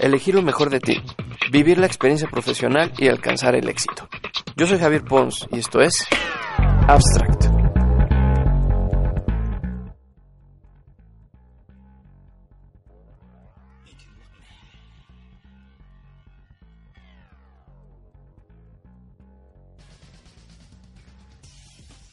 Elegir 0.00 0.34
lo 0.34 0.40
mejor 0.40 0.70
de 0.70 0.80
ti, 0.80 0.96
vivir 1.52 1.76
la 1.76 1.84
experiencia 1.84 2.26
profesional 2.26 2.90
y 2.96 3.08
alcanzar 3.08 3.54
el 3.54 3.68
éxito. 3.68 4.08
Yo 4.56 4.66
soy 4.66 4.78
Javier 4.78 5.04
Pons 5.04 5.46
y 5.52 5.58
esto 5.58 5.82
es 5.82 5.92
Abstract. 6.88 7.44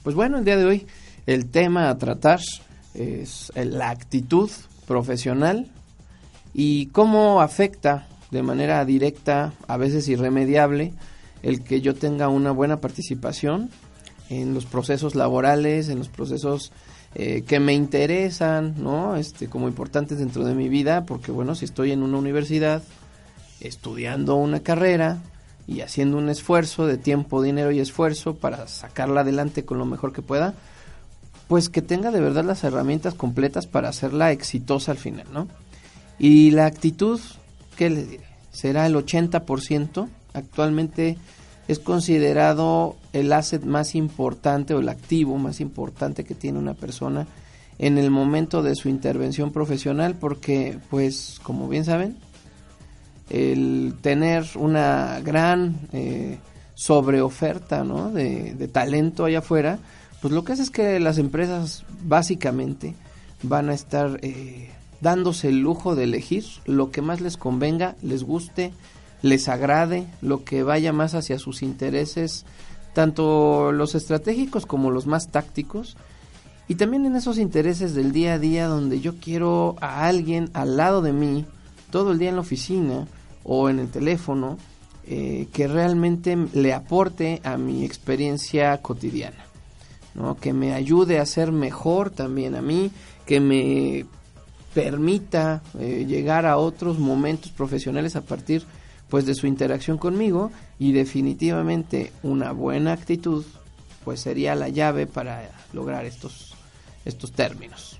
Pues 0.04 0.16
bueno, 0.16 0.40
el 0.40 0.46
día 0.46 0.58
de 0.58 0.66
hoy 0.66 0.88
el 1.26 1.50
tema 1.50 1.90
a 1.90 1.98
tratar 1.98 2.42
es 2.94 3.52
la 3.56 3.92
actitud 3.92 4.50
profesional 4.86 5.72
y 6.58 6.88
cómo 6.88 7.40
afecta 7.40 8.08
de 8.32 8.42
manera 8.42 8.84
directa, 8.84 9.54
a 9.68 9.78
veces 9.78 10.08
irremediable, 10.08 10.92
el 11.44 11.64
que 11.64 11.82
yo 11.82 11.94
tenga 11.94 12.30
una 12.30 12.50
buena 12.50 12.82
participación 12.82 13.70
en 14.30 14.56
los 14.56 14.66
procesos 14.66 15.14
laborales, 15.14 15.88
en 15.88 16.00
los 16.00 16.10
procesos 16.10 16.72
eh, 17.14 17.44
que 17.48 17.60
me 17.60 17.74
interesan, 17.74 18.74
¿no? 18.82 19.18
Este, 19.18 19.48
como 19.48 19.68
importantes 19.68 20.18
dentro 20.18 20.44
de 20.46 20.56
mi 20.56 20.68
vida, 20.68 21.06
porque 21.06 21.32
bueno, 21.32 21.54
si 21.54 21.66
estoy 21.66 21.92
en 21.92 22.02
una 22.02 22.18
universidad, 22.18 22.82
estudiando 23.60 24.36
una 24.36 24.62
carrera 24.62 25.20
y 25.68 25.82
haciendo 25.82 26.18
un 26.18 26.28
esfuerzo 26.28 26.88
de 26.88 26.98
tiempo, 26.98 27.44
dinero 27.44 27.72
y 27.72 27.80
esfuerzo 27.80 28.36
para 28.36 28.68
sacarla 28.68 29.22
adelante 29.22 29.64
con 29.64 29.78
lo 29.78 29.86
mejor 29.86 30.12
que 30.12 30.24
pueda, 30.24 30.56
pues 31.48 31.70
que 31.70 31.84
tenga 31.84 32.10
de 32.10 32.20
verdad 32.20 32.46
las 32.46 32.64
herramientas 32.64 33.14
completas 33.14 33.68
para 33.68 33.90
hacerla 33.90 34.32
exitosa 34.32 34.92
al 34.92 34.98
final, 34.98 35.28
¿no? 35.32 35.48
Y 36.20 36.52
la 36.52 36.66
actitud, 36.66 37.20
¿qué 37.76 37.90
le 37.90 38.06
diré? 38.06 38.24
Será 38.52 38.86
el 38.86 38.96
80%. 38.96 40.08
Actualmente 40.34 41.18
es 41.68 41.80
considerado 41.80 42.96
el 43.14 43.32
asset 43.34 43.64
más 43.64 43.96
importante 43.96 44.74
o 44.74 44.80
el 44.80 44.90
activo 44.90 45.38
más 45.38 45.60
importante 45.60 46.24
que 46.24 46.36
tiene 46.36 46.60
una 46.60 46.74
persona 46.74 47.28
en 47.80 47.98
el 47.98 48.10
momento 48.10 48.64
de 48.64 48.76
su 48.76 48.90
intervención 48.90 49.52
profesional 49.52 50.16
porque, 50.16 50.80
pues, 50.90 51.40
como 51.44 51.68
bien 51.68 51.86
saben, 51.86 52.18
el 53.30 53.94
tener 54.02 54.46
una 54.56 55.20
gran 55.20 55.76
eh, 55.94 56.40
sobreoferta 56.74 57.84
¿no? 57.84 58.12
de, 58.12 58.56
de 58.56 58.68
talento 58.68 59.26
allá 59.26 59.40
afuera, 59.40 59.80
pues 60.22 60.34
lo 60.34 60.44
que 60.44 60.54
hace 60.54 60.64
es 60.64 60.72
que 60.72 61.00
las 61.00 61.18
empresas 61.18 61.84
básicamente 62.02 62.96
van 63.44 63.70
a 63.70 63.74
estar 63.74 64.20
eh, 64.24 64.72
dándose 65.02 65.50
el 65.50 65.60
lujo 65.60 65.96
de 65.96 66.06
elegir 66.06 66.46
lo 66.66 66.92
que 66.92 67.02
más 67.02 67.22
les 67.22 67.38
convenga, 67.38 67.96
les 68.02 68.24
guste, 68.24 68.74
les 69.22 69.48
agrade, 69.48 70.08
lo 70.22 70.44
que 70.44 70.64
vaya 70.64 70.94
más 70.94 71.14
hacia 71.14 71.40
sus 71.40 71.62
intereses, 71.62 72.46
tanto 72.94 73.72
los 73.72 73.96
estratégicos 73.96 74.66
como 74.66 74.92
los 74.92 75.08
más 75.08 75.30
tácticos, 75.30 75.98
y 76.68 76.76
también 76.76 77.06
en 77.06 77.16
esos 77.16 77.38
intereses 77.38 77.94
del 77.94 78.12
día 78.12 78.34
a 78.34 78.40
día 78.40 78.68
donde 78.68 79.00
yo 79.00 79.16
quiero 79.16 79.76
a 79.80 80.06
alguien 80.08 80.50
al 80.54 80.78
lado 80.78 81.02
de 81.02 81.14
mí, 81.14 81.46
todo 81.92 82.12
el 82.12 82.20
día 82.20 82.30
en 82.30 82.36
la 82.36 82.42
oficina 82.42 83.08
o 83.44 83.70
en 83.70 83.80
el 83.80 83.90
teléfono, 83.90 84.58
eh, 85.06 85.48
que 85.54 85.70
realmente 85.70 86.38
le 86.54 86.74
aporte 86.74 87.40
a 87.46 87.56
mi 87.56 87.86
experiencia 87.86 88.82
cotidiana, 88.82 89.46
¿no? 90.16 90.36
que 90.36 90.52
me 90.52 90.74
ayude 90.74 91.20
a 91.20 91.26
ser 91.26 91.54
mejor 91.54 92.10
también 92.10 92.56
a 92.56 92.62
mí, 92.62 92.92
que 93.26 93.40
me 93.40 94.06
permita 94.78 95.64
eh, 95.80 96.06
llegar 96.08 96.46
a 96.46 96.58
otros 96.58 97.00
momentos 97.00 97.52
profesionales 97.52 98.16
a 98.16 98.22
partir 98.22 98.64
pues 99.10 99.26
de 99.26 99.34
su 99.34 99.48
interacción 99.48 99.98
conmigo 99.98 100.52
y 100.78 100.92
definitivamente 100.92 102.12
una 102.22 102.52
buena 102.52 102.92
actitud 102.94 103.44
pues 104.06 104.20
sería 104.20 104.54
la 104.54 104.70
llave 104.70 105.08
para 105.08 105.50
lograr 105.74 106.06
estos 106.06 106.54
estos 107.06 107.32
términos. 107.32 108.00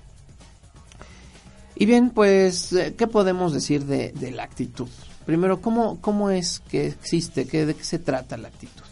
Y 1.74 1.86
bien, 1.86 2.10
pues, 2.10 2.72
eh, 2.72 2.94
¿qué 2.96 3.08
podemos 3.08 3.52
decir 3.52 3.84
de, 3.84 4.12
la 4.30 4.44
actitud? 4.44 4.88
Primero, 5.26 5.60
¿cómo, 5.60 6.00
¿cómo 6.00 6.30
es 6.30 6.60
que 6.60 6.86
existe? 6.86 7.48
¿Qué, 7.48 7.66
¿De 7.66 7.74
qué 7.74 7.82
se 7.82 7.98
trata 7.98 8.36
la 8.36 8.48
actitud? 8.48 8.84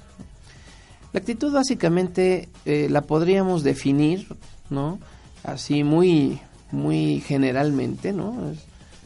La 1.13 1.21
actitud 1.21 1.53
básicamente 1.53 2.49
eh, 2.65 2.89
la 2.91 3.03
podríamos 3.03 3.63
definir, 3.63 4.27
¿no? 4.71 4.99
Así 5.45 5.85
muy, 5.85 6.41
muy 6.73 7.21
generalmente, 7.21 8.13
¿no? 8.13 8.37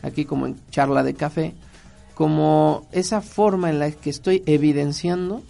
Aquí 0.03 0.25
como 0.25 0.47
en 0.47 0.57
charla 0.71 1.03
de 1.03 1.15
café, 1.15 1.55
como 2.15 2.87
esa 2.93 3.21
forma 3.21 3.71
en 3.71 3.79
la 3.79 3.91
que 3.91 4.11
estoy 4.11 4.43
evidenciando 4.47 5.43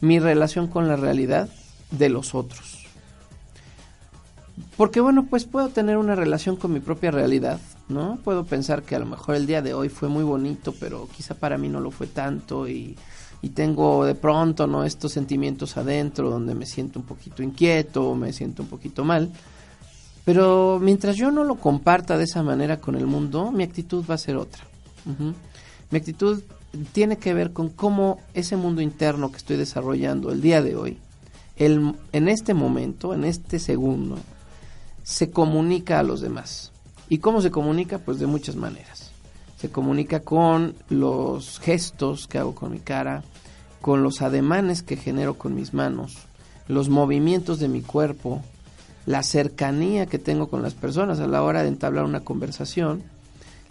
mi 0.00 0.18
relación 0.18 0.66
con 0.66 0.88
la 0.88 0.96
realidad 0.96 1.48
de 1.90 2.08
los 2.08 2.34
otros. 2.34 2.80
Porque 4.76 5.00
bueno, 5.00 5.26
pues 5.28 5.44
puedo 5.44 5.68
tener 5.68 5.98
una 5.98 6.14
relación 6.14 6.56
con 6.56 6.72
mi 6.72 6.80
propia 6.80 7.10
realidad, 7.10 7.60
¿no? 7.88 8.18
Puedo 8.24 8.44
pensar 8.44 8.82
que 8.82 8.96
a 8.96 8.98
lo 8.98 9.06
mejor 9.06 9.34
el 9.34 9.46
día 9.46 9.62
de 9.62 9.74
hoy 9.74 9.88
fue 9.88 10.08
muy 10.08 10.24
bonito, 10.24 10.74
pero 10.80 11.08
quizá 11.14 11.34
para 11.34 11.58
mí 11.58 11.68
no 11.68 11.80
lo 11.80 11.90
fue 11.90 12.06
tanto 12.06 12.68
y, 12.68 12.96
tengo 13.54 14.04
de 14.04 14.14
pronto, 14.14 14.66
¿no? 14.66 14.84
Estos 14.84 15.12
sentimientos 15.12 15.76
adentro 15.76 16.30
donde 16.30 16.54
me 16.54 16.66
siento 16.66 16.98
un 16.98 17.06
poquito 17.06 17.42
inquieto, 17.42 18.14
me 18.14 18.32
siento 18.32 18.62
un 18.62 18.68
poquito 18.68 19.04
mal. 19.04 19.30
Pero 20.30 20.78
mientras 20.80 21.16
yo 21.16 21.32
no 21.32 21.42
lo 21.42 21.56
comparta 21.56 22.16
de 22.16 22.22
esa 22.22 22.44
manera 22.44 22.80
con 22.80 22.94
el 22.94 23.04
mundo, 23.04 23.50
mi 23.50 23.64
actitud 23.64 24.04
va 24.08 24.14
a 24.14 24.18
ser 24.18 24.36
otra. 24.36 24.62
Mi 25.90 25.98
actitud 25.98 26.40
tiene 26.92 27.18
que 27.18 27.34
ver 27.34 27.52
con 27.52 27.68
cómo 27.68 28.20
ese 28.32 28.56
mundo 28.56 28.80
interno 28.80 29.32
que 29.32 29.38
estoy 29.38 29.56
desarrollando 29.56 30.30
el 30.30 30.40
día 30.40 30.62
de 30.62 30.76
hoy, 30.76 30.98
el, 31.56 31.96
en 32.12 32.28
este 32.28 32.54
momento, 32.54 33.12
en 33.12 33.24
este 33.24 33.58
segundo, 33.58 34.18
se 35.02 35.32
comunica 35.32 35.98
a 35.98 36.04
los 36.04 36.20
demás. 36.20 36.70
¿Y 37.08 37.18
cómo 37.18 37.40
se 37.40 37.50
comunica? 37.50 37.98
Pues 37.98 38.20
de 38.20 38.28
muchas 38.28 38.54
maneras. 38.54 39.10
Se 39.58 39.72
comunica 39.72 40.20
con 40.20 40.76
los 40.90 41.58
gestos 41.58 42.28
que 42.28 42.38
hago 42.38 42.54
con 42.54 42.70
mi 42.70 42.78
cara, 42.78 43.24
con 43.80 44.04
los 44.04 44.22
ademanes 44.22 44.84
que 44.84 44.96
genero 44.96 45.34
con 45.34 45.56
mis 45.56 45.74
manos, 45.74 46.18
los 46.68 46.88
movimientos 46.88 47.58
de 47.58 47.66
mi 47.66 47.82
cuerpo, 47.82 48.44
la 49.06 49.22
cercanía 49.22 50.06
que 50.06 50.18
tengo 50.18 50.48
con 50.48 50.62
las 50.62 50.74
personas 50.74 51.20
a 51.20 51.26
la 51.26 51.42
hora 51.42 51.62
de 51.62 51.68
entablar 51.68 52.04
una 52.04 52.20
conversación, 52.20 53.02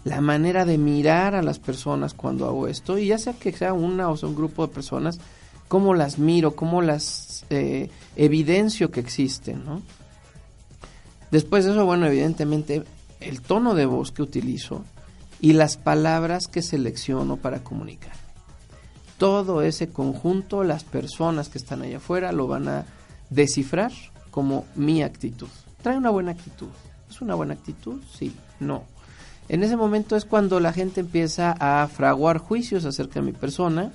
la 0.03 0.21
manera 0.21 0.65
de 0.65 0.77
mirar 0.77 1.35
a 1.35 1.41
las 1.41 1.59
personas 1.59 2.13
cuando 2.13 2.45
hago 2.47 2.67
esto, 2.67 2.97
y 2.97 3.07
ya 3.07 3.17
sea 3.17 3.33
que 3.33 3.51
sea 3.51 3.73
una 3.73 4.09
o 4.09 4.17
sea 4.17 4.29
un 4.29 4.35
grupo 4.35 4.65
de 4.65 4.73
personas, 4.73 5.19
cómo 5.67 5.93
las 5.93 6.17
miro, 6.19 6.55
cómo 6.55 6.81
las 6.81 7.45
eh, 7.49 7.89
evidencio 8.15 8.91
que 8.91 8.99
existen. 8.99 9.63
Después 11.31 11.65
de 11.65 11.71
eso, 11.71 11.85
bueno, 11.85 12.07
evidentemente 12.07 12.83
el 13.19 13.41
tono 13.41 13.75
de 13.75 13.85
voz 13.85 14.11
que 14.11 14.23
utilizo 14.23 14.83
y 15.41 15.53
las 15.53 15.77
palabras 15.77 16.47
que 16.47 16.61
selecciono 16.61 17.37
para 17.37 17.63
comunicar. 17.63 18.13
Todo 19.17 19.61
ese 19.61 19.89
conjunto, 19.89 20.63
las 20.63 20.83
personas 20.83 21.49
que 21.49 21.57
están 21.57 21.81
allá 21.81 21.97
afuera 21.97 22.31
lo 22.31 22.47
van 22.47 22.67
a 22.67 22.85
descifrar 23.29 23.91
como 24.39 24.63
mi 24.75 25.03
actitud. 25.03 25.49
Trae 25.81 25.97
una 25.97 26.11
buena 26.11 26.31
actitud. 26.31 26.69
¿Es 27.09 27.19
una 27.19 27.35
buena 27.35 27.55
actitud? 27.55 27.99
Sí, 28.17 28.33
no. 28.61 28.85
En 29.49 29.63
ese 29.63 29.75
momento 29.75 30.15
es 30.15 30.23
cuando 30.23 30.61
la 30.61 30.71
gente 30.71 31.01
empieza 31.01 31.57
a 31.59 31.85
fraguar 31.89 32.37
juicios 32.37 32.85
acerca 32.85 33.15
de 33.15 33.25
mi 33.25 33.33
persona. 33.33 33.91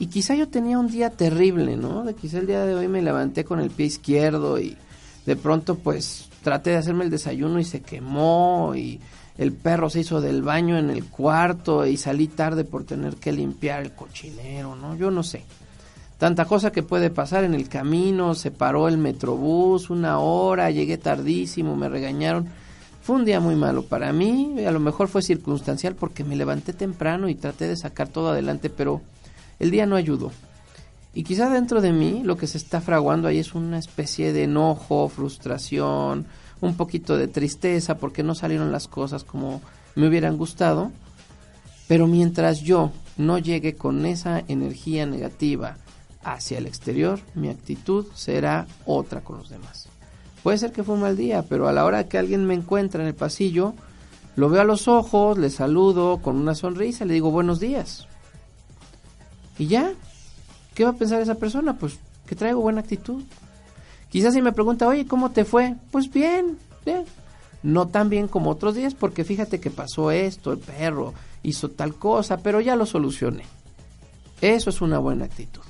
Y 0.00 0.08
quizá 0.08 0.34
yo 0.34 0.48
tenía 0.48 0.76
un 0.76 0.88
día 0.88 1.10
terrible, 1.10 1.76
¿no? 1.76 2.02
De 2.02 2.14
quizá 2.14 2.38
el 2.38 2.48
día 2.48 2.64
de 2.64 2.74
hoy 2.74 2.88
me 2.88 3.00
levanté 3.00 3.44
con 3.44 3.60
el 3.60 3.70
pie 3.70 3.86
izquierdo 3.86 4.58
y 4.58 4.76
de 5.24 5.36
pronto 5.36 5.76
pues 5.76 6.28
traté 6.42 6.70
de 6.70 6.78
hacerme 6.78 7.04
el 7.04 7.10
desayuno 7.10 7.60
y 7.60 7.64
se 7.64 7.80
quemó 7.80 8.72
y 8.74 8.98
el 9.38 9.52
perro 9.52 9.88
se 9.88 10.00
hizo 10.00 10.20
del 10.20 10.42
baño 10.42 10.78
en 10.78 10.90
el 10.90 11.04
cuarto 11.04 11.86
y 11.86 11.96
salí 11.96 12.26
tarde 12.26 12.64
por 12.64 12.82
tener 12.82 13.14
que 13.18 13.30
limpiar 13.30 13.82
el 13.82 13.92
cochinero, 13.92 14.74
¿no? 14.74 14.96
Yo 14.96 15.12
no 15.12 15.22
sé. 15.22 15.44
Tanta 16.20 16.44
cosa 16.44 16.70
que 16.70 16.82
puede 16.82 17.08
pasar 17.08 17.44
en 17.44 17.54
el 17.54 17.70
camino, 17.70 18.34
se 18.34 18.50
paró 18.50 18.88
el 18.88 18.98
metrobús 18.98 19.88
una 19.88 20.18
hora, 20.18 20.70
llegué 20.70 20.98
tardísimo, 20.98 21.76
me 21.76 21.88
regañaron. 21.88 22.46
Fue 23.00 23.16
un 23.16 23.24
día 23.24 23.40
muy 23.40 23.56
malo 23.56 23.84
para 23.84 24.12
mí, 24.12 24.62
a 24.66 24.70
lo 24.70 24.80
mejor 24.80 25.08
fue 25.08 25.22
circunstancial 25.22 25.94
porque 25.94 26.22
me 26.22 26.36
levanté 26.36 26.74
temprano 26.74 27.30
y 27.30 27.36
traté 27.36 27.68
de 27.68 27.76
sacar 27.78 28.08
todo 28.08 28.28
adelante, 28.28 28.68
pero 28.68 29.00
el 29.58 29.70
día 29.70 29.86
no 29.86 29.96
ayudó. 29.96 30.30
Y 31.14 31.22
quizá 31.22 31.48
dentro 31.48 31.80
de 31.80 31.90
mí 31.90 32.20
lo 32.22 32.36
que 32.36 32.46
se 32.46 32.58
está 32.58 32.82
fraguando 32.82 33.26
ahí 33.26 33.38
es 33.38 33.54
una 33.54 33.78
especie 33.78 34.34
de 34.34 34.44
enojo, 34.44 35.08
frustración, 35.08 36.26
un 36.60 36.76
poquito 36.76 37.16
de 37.16 37.28
tristeza 37.28 37.96
porque 37.96 38.22
no 38.22 38.34
salieron 38.34 38.72
las 38.72 38.88
cosas 38.88 39.24
como 39.24 39.62
me 39.94 40.06
hubieran 40.06 40.36
gustado. 40.36 40.92
Pero 41.88 42.06
mientras 42.06 42.60
yo 42.60 42.92
no 43.16 43.38
llegue 43.38 43.74
con 43.74 44.04
esa 44.04 44.44
energía 44.48 45.06
negativa 45.06 45.78
hacia 46.22 46.58
el 46.58 46.66
exterior, 46.66 47.20
mi 47.34 47.48
actitud 47.48 48.06
será 48.14 48.66
otra 48.84 49.22
con 49.22 49.38
los 49.38 49.48
demás. 49.48 49.88
Puede 50.42 50.58
ser 50.58 50.72
que 50.72 50.82
fue 50.82 50.94
un 50.94 51.02
mal 51.02 51.16
día, 51.16 51.44
pero 51.48 51.68
a 51.68 51.72
la 51.72 51.84
hora 51.84 52.08
que 52.08 52.18
alguien 52.18 52.46
me 52.46 52.54
encuentra 52.54 53.02
en 53.02 53.08
el 53.08 53.14
pasillo, 53.14 53.74
lo 54.36 54.48
veo 54.48 54.62
a 54.62 54.64
los 54.64 54.88
ojos, 54.88 55.36
le 55.38 55.50
saludo 55.50 56.18
con 56.18 56.36
una 56.36 56.54
sonrisa, 56.54 57.04
le 57.04 57.14
digo 57.14 57.30
buenos 57.30 57.60
días. 57.60 58.06
Y 59.58 59.66
ya, 59.66 59.92
¿qué 60.74 60.84
va 60.84 60.90
a 60.90 60.94
pensar 60.94 61.20
esa 61.20 61.34
persona? 61.34 61.76
Pues 61.76 61.98
que 62.26 62.36
traigo 62.36 62.60
buena 62.60 62.80
actitud. 62.80 63.22
Quizás 64.08 64.34
si 64.34 64.40
me 64.40 64.52
pregunta, 64.52 64.86
oye, 64.86 65.06
¿cómo 65.06 65.30
te 65.30 65.44
fue? 65.44 65.76
Pues 65.90 66.10
bien, 66.10 66.58
bien. 66.84 67.04
No 67.62 67.88
tan 67.88 68.08
bien 68.08 68.28
como 68.28 68.50
otros 68.50 68.74
días, 68.74 68.94
porque 68.94 69.24
fíjate 69.24 69.60
que 69.60 69.70
pasó 69.70 70.10
esto, 70.10 70.52
el 70.52 70.58
perro 70.58 71.12
hizo 71.42 71.68
tal 71.68 71.94
cosa, 71.94 72.38
pero 72.38 72.60
ya 72.60 72.76
lo 72.76 72.86
solucioné. 72.86 73.44
Eso 74.40 74.70
es 74.70 74.80
una 74.80 74.98
buena 74.98 75.26
actitud. 75.26 75.60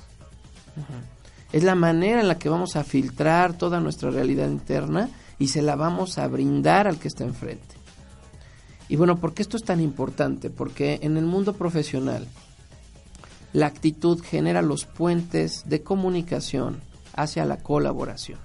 Es 1.51 1.63
la 1.63 1.75
manera 1.75 2.21
en 2.21 2.27
la 2.27 2.37
que 2.37 2.49
vamos 2.49 2.75
a 2.75 2.83
filtrar 2.83 3.57
toda 3.57 3.79
nuestra 3.79 4.09
realidad 4.09 4.49
interna 4.49 5.09
y 5.37 5.47
se 5.47 5.61
la 5.61 5.75
vamos 5.75 6.17
a 6.17 6.27
brindar 6.27 6.87
al 6.87 6.97
que 6.97 7.07
está 7.07 7.23
enfrente. 7.23 7.75
Y 8.87 8.95
bueno, 8.95 9.17
¿por 9.17 9.33
qué 9.33 9.41
esto 9.41 9.57
es 9.57 9.63
tan 9.63 9.81
importante? 9.81 10.49
Porque 10.49 10.99
en 11.01 11.17
el 11.17 11.25
mundo 11.25 11.53
profesional 11.53 12.27
la 13.53 13.65
actitud 13.65 14.21
genera 14.21 14.61
los 14.61 14.85
puentes 14.85 15.63
de 15.65 15.81
comunicación 15.81 16.79
hacia 17.15 17.45
la 17.45 17.57
colaboración. 17.57 18.39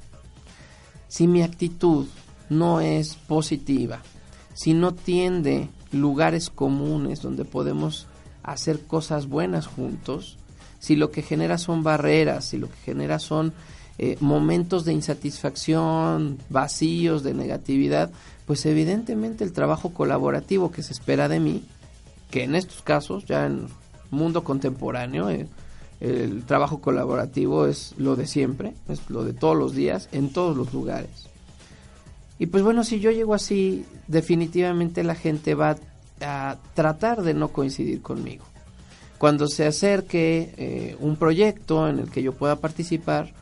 Si 1.09 1.27
mi 1.27 1.43
actitud 1.43 2.07
no 2.49 2.81
es 2.81 3.15
positiva, 3.15 4.03
si 4.55 4.75
no 4.75 4.95
tiende 4.95 5.69
lugares 5.93 6.51
comunes 6.51 7.23
donde 7.23 7.45
podemos 7.45 8.07
hacer 8.43 8.87
cosas 8.87 9.29
buenas 9.29 9.67
juntos, 9.67 10.39
si 10.79 10.97
lo 10.97 11.11
que 11.11 11.23
genera 11.23 11.59
son 11.59 11.83
barreras, 11.83 12.47
si 12.47 12.59
lo 12.59 12.69
que 12.69 12.77
genera 12.85 13.19
son 13.19 13.53
eh, 13.99 14.17
momentos 14.21 14.85
de 14.85 14.93
insatisfacción, 14.93 16.39
vacíos, 16.51 17.23
de 17.23 17.35
negatividad, 17.35 18.11
pues 18.47 18.67
evidentemente 18.67 19.43
el 19.43 19.53
trabajo 19.53 19.95
colaborativo 19.95 20.71
que 20.71 20.83
se 20.83 20.93
espera 20.93 21.29
de 21.29 21.41
mí, 21.41 21.65
que 22.31 22.45
en 22.45 22.55
estos 22.55 22.83
casos, 22.83 23.25
ya 23.25 23.47
en 23.47 23.69
mundo 24.11 24.45
contemporáneo, 24.45 25.31
eh, 25.31 25.49
el 26.01 26.45
trabajo 26.45 26.81
colaborativo 26.81 27.67
es 27.67 27.95
lo 27.97 28.17
de 28.17 28.27
siempre, 28.27 28.75
es 28.89 29.09
lo 29.09 29.25
de 29.25 29.33
todos 29.33 29.57
los 29.57 29.75
días, 29.75 30.09
en 30.13 30.31
todos 30.31 30.57
los 30.57 30.73
lugares. 30.75 31.29
Y 32.39 32.47
pues 32.47 32.63
bueno, 32.63 32.85
si 32.85 33.01
yo 33.01 33.11
llego 33.11 33.33
así, 33.33 33.87
definitivamente 34.09 35.03
la 35.05 35.15
gente 35.15 35.55
va 35.55 35.77
a 36.21 36.57
tratar 36.75 37.23
de 37.23 37.33
no 37.33 37.49
coincidir 37.49 38.03
conmigo. 38.03 38.45
Cuando 39.19 39.49
se 39.49 39.67
acerque 39.67 40.55
eh, 40.57 40.97
un 41.01 41.17
proyecto 41.17 41.89
en 41.89 42.01
el 42.01 42.11
que 42.11 42.23
yo 42.23 42.33
pueda 42.33 42.57
participar, 42.57 43.33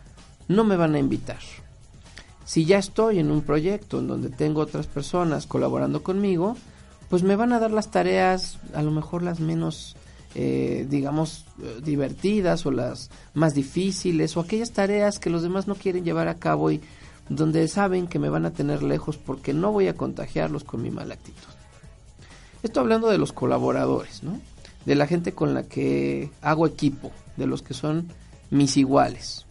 no 0.48 0.64
me 0.64 0.76
van 0.76 0.94
a 0.94 0.98
invitar. 0.98 1.40
Si 2.44 2.64
ya 2.64 2.78
estoy 2.78 3.18
en 3.18 3.30
un 3.30 3.42
proyecto 3.42 3.98
en 3.98 4.06
donde 4.06 4.28
tengo 4.28 4.60
otras 4.60 4.86
personas 4.86 5.46
colaborando 5.46 6.02
conmigo, 6.02 6.56
pues 7.08 7.22
me 7.22 7.36
van 7.36 7.52
a 7.52 7.58
dar 7.58 7.70
las 7.70 7.90
tareas 7.90 8.58
a 8.74 8.82
lo 8.82 8.90
mejor 8.90 9.22
las 9.22 9.40
menos, 9.40 9.96
eh, 10.34 10.86
digamos, 10.88 11.46
eh, 11.62 11.80
divertidas 11.82 12.66
o 12.66 12.70
las 12.70 13.10
más 13.32 13.54
difíciles 13.54 14.36
o 14.36 14.40
aquellas 14.40 14.72
tareas 14.72 15.18
que 15.18 15.30
los 15.30 15.42
demás 15.42 15.66
no 15.66 15.74
quieren 15.74 16.04
llevar 16.04 16.28
a 16.28 16.36
cabo 16.36 16.70
y 16.70 16.80
donde 17.28 17.66
saben 17.68 18.06
que 18.06 18.18
me 18.18 18.28
van 18.28 18.44
a 18.44 18.52
tener 18.52 18.82
lejos 18.82 19.16
porque 19.16 19.54
no 19.54 19.72
voy 19.72 19.88
a 19.88 19.96
contagiarlos 19.96 20.64
con 20.64 20.82
mi 20.82 20.90
mala 20.90 21.14
actitud. 21.14 21.48
Esto 22.62 22.80
hablando 22.80 23.08
de 23.08 23.18
los 23.18 23.32
colaboradores, 23.32 24.22
¿no? 24.22 24.38
De 24.84 24.94
la 24.94 25.06
gente 25.06 25.32
con 25.32 25.54
la 25.54 25.64
que 25.64 26.30
hago 26.42 26.66
equipo, 26.66 27.10
de 27.36 27.46
los 27.46 27.62
que 27.62 27.74
son 27.74 28.08
mis 28.50 28.76
iguales. 28.76 29.46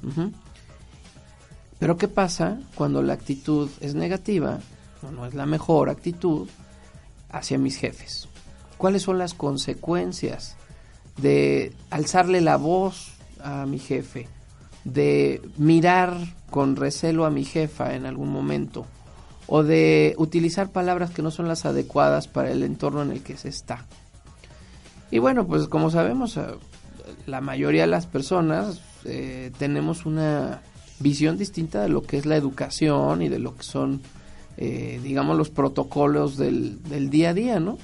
Pero 1.80 1.98
¿qué 1.98 2.08
pasa 2.08 2.60
cuando 2.76 3.02
la 3.02 3.14
actitud 3.14 3.70
es 3.82 3.96
negativa 3.96 4.60
o 5.02 5.12
no 5.12 5.26
es 5.26 5.34
la 5.34 5.46
mejor 5.46 5.90
actitud 5.90 6.48
hacia 7.30 7.58
mis 7.58 7.78
jefes? 7.78 8.28
¿Cuáles 8.78 9.02
son 9.02 9.18
las 9.18 9.34
consecuencias 9.34 10.56
de 11.18 11.74
alzarle 11.90 12.42
la 12.42 12.58
voz 12.58 13.14
a 13.44 13.66
mi 13.66 13.80
jefe, 13.80 14.28
de 14.84 15.42
mirar 15.58 16.16
con 16.50 16.76
recelo 16.76 17.26
a 17.26 17.30
mi 17.30 17.44
jefa 17.44 17.96
en 17.96 18.06
algún 18.06 18.30
momento 18.30 18.86
o 19.48 19.64
de 19.64 20.16
utilizar 20.18 20.72
palabras 20.72 21.12
que 21.12 21.22
no 21.22 21.32
son 21.32 21.48
las 21.48 21.66
adecuadas 21.66 22.28
para 22.28 22.52
el 22.52 22.64
entorno 22.64 23.02
en 23.02 23.12
el 23.12 23.24
que 23.24 23.38
se 23.38 23.50
está? 23.50 23.86
Y 25.14 25.20
bueno, 25.20 25.46
pues 25.46 25.68
como 25.68 25.92
sabemos, 25.92 26.38
eh, 26.38 26.42
la 27.28 27.40
mayoría 27.40 27.82
de 27.82 27.88
las 27.88 28.08
personas 28.08 28.82
eh, 29.06 29.52
tenemos 29.60 30.08
una 30.08 30.64
visión 31.02 31.38
distinta 31.38 31.84
de 31.84 31.90
lo 31.90 32.02
que 32.02 32.18
es 32.18 32.26
la 32.26 32.36
educación 32.36 33.22
y 33.22 33.30
de 33.30 33.38
lo 33.38 33.56
que 33.56 33.62
son, 33.62 34.02
eh, 34.58 35.00
digamos, 35.04 35.38
los 35.38 35.52
protocolos 35.52 36.36
del, 36.36 36.82
del 36.82 37.12
día 37.12 37.30
a 37.30 37.34
día, 37.36 37.60
¿no? 37.60 37.78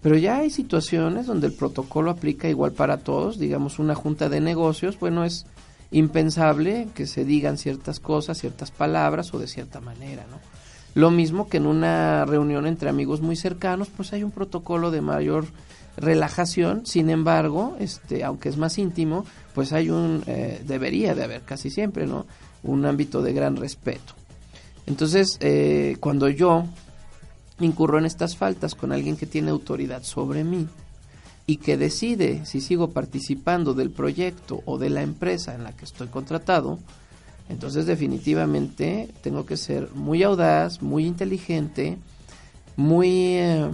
Pero 0.00 0.16
ya 0.16 0.36
hay 0.36 0.50
situaciones 0.50 1.26
donde 1.26 1.48
el 1.48 1.54
protocolo 1.54 2.12
aplica 2.12 2.48
igual 2.48 2.70
para 2.70 2.98
todos, 2.98 3.40
digamos, 3.40 3.80
una 3.80 3.96
junta 3.96 4.28
de 4.28 4.40
negocios, 4.40 4.96
bueno, 5.00 5.24
es 5.24 5.46
impensable 5.90 6.86
que 6.94 7.08
se 7.08 7.24
digan 7.24 7.58
ciertas 7.58 7.98
cosas, 7.98 8.38
ciertas 8.38 8.70
palabras 8.70 9.34
o 9.34 9.40
de 9.40 9.48
cierta 9.48 9.80
manera, 9.80 10.24
¿no? 10.30 10.38
Lo 10.94 11.10
mismo 11.10 11.48
que 11.48 11.56
en 11.56 11.66
una 11.66 12.24
reunión 12.24 12.68
entre 12.68 12.90
amigos 12.90 13.22
muy 13.22 13.34
cercanos, 13.34 13.88
pues 13.88 14.12
hay 14.12 14.22
un 14.22 14.30
protocolo 14.30 14.92
de 14.92 15.00
mayor 15.00 15.46
relajación, 15.96 16.86
sin 16.86 17.10
embargo, 17.10 17.76
este, 17.78 18.24
aunque 18.24 18.48
es 18.48 18.56
más 18.56 18.78
íntimo, 18.78 19.24
pues 19.54 19.72
hay 19.72 19.90
un, 19.90 20.22
eh, 20.26 20.62
debería 20.66 21.14
de 21.14 21.24
haber 21.24 21.42
casi 21.42 21.70
siempre, 21.70 22.06
¿no? 22.06 22.26
Un 22.62 22.84
ámbito 22.86 23.22
de 23.22 23.32
gran 23.32 23.56
respeto. 23.56 24.14
Entonces, 24.86 25.38
eh, 25.40 25.96
cuando 26.00 26.28
yo 26.28 26.64
incurro 27.60 27.98
en 27.98 28.06
estas 28.06 28.36
faltas 28.36 28.74
con 28.74 28.92
alguien 28.92 29.16
que 29.16 29.26
tiene 29.26 29.50
autoridad 29.50 30.02
sobre 30.02 30.44
mí 30.44 30.66
y 31.46 31.58
que 31.58 31.76
decide 31.76 32.44
si 32.46 32.60
sigo 32.60 32.90
participando 32.90 33.74
del 33.74 33.90
proyecto 33.90 34.62
o 34.64 34.78
de 34.78 34.90
la 34.90 35.02
empresa 35.02 35.54
en 35.54 35.62
la 35.64 35.72
que 35.72 35.84
estoy 35.84 36.08
contratado, 36.08 36.78
entonces 37.48 37.86
definitivamente 37.86 39.10
tengo 39.22 39.46
que 39.46 39.56
ser 39.56 39.90
muy 39.94 40.22
audaz, 40.22 40.82
muy 40.82 41.06
inteligente, 41.06 41.98
muy... 42.76 43.36
Eh, 43.36 43.70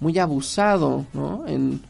muy 0.00 0.18
abusado 0.18 1.06
¿no? 1.12 1.46
en 1.46 1.82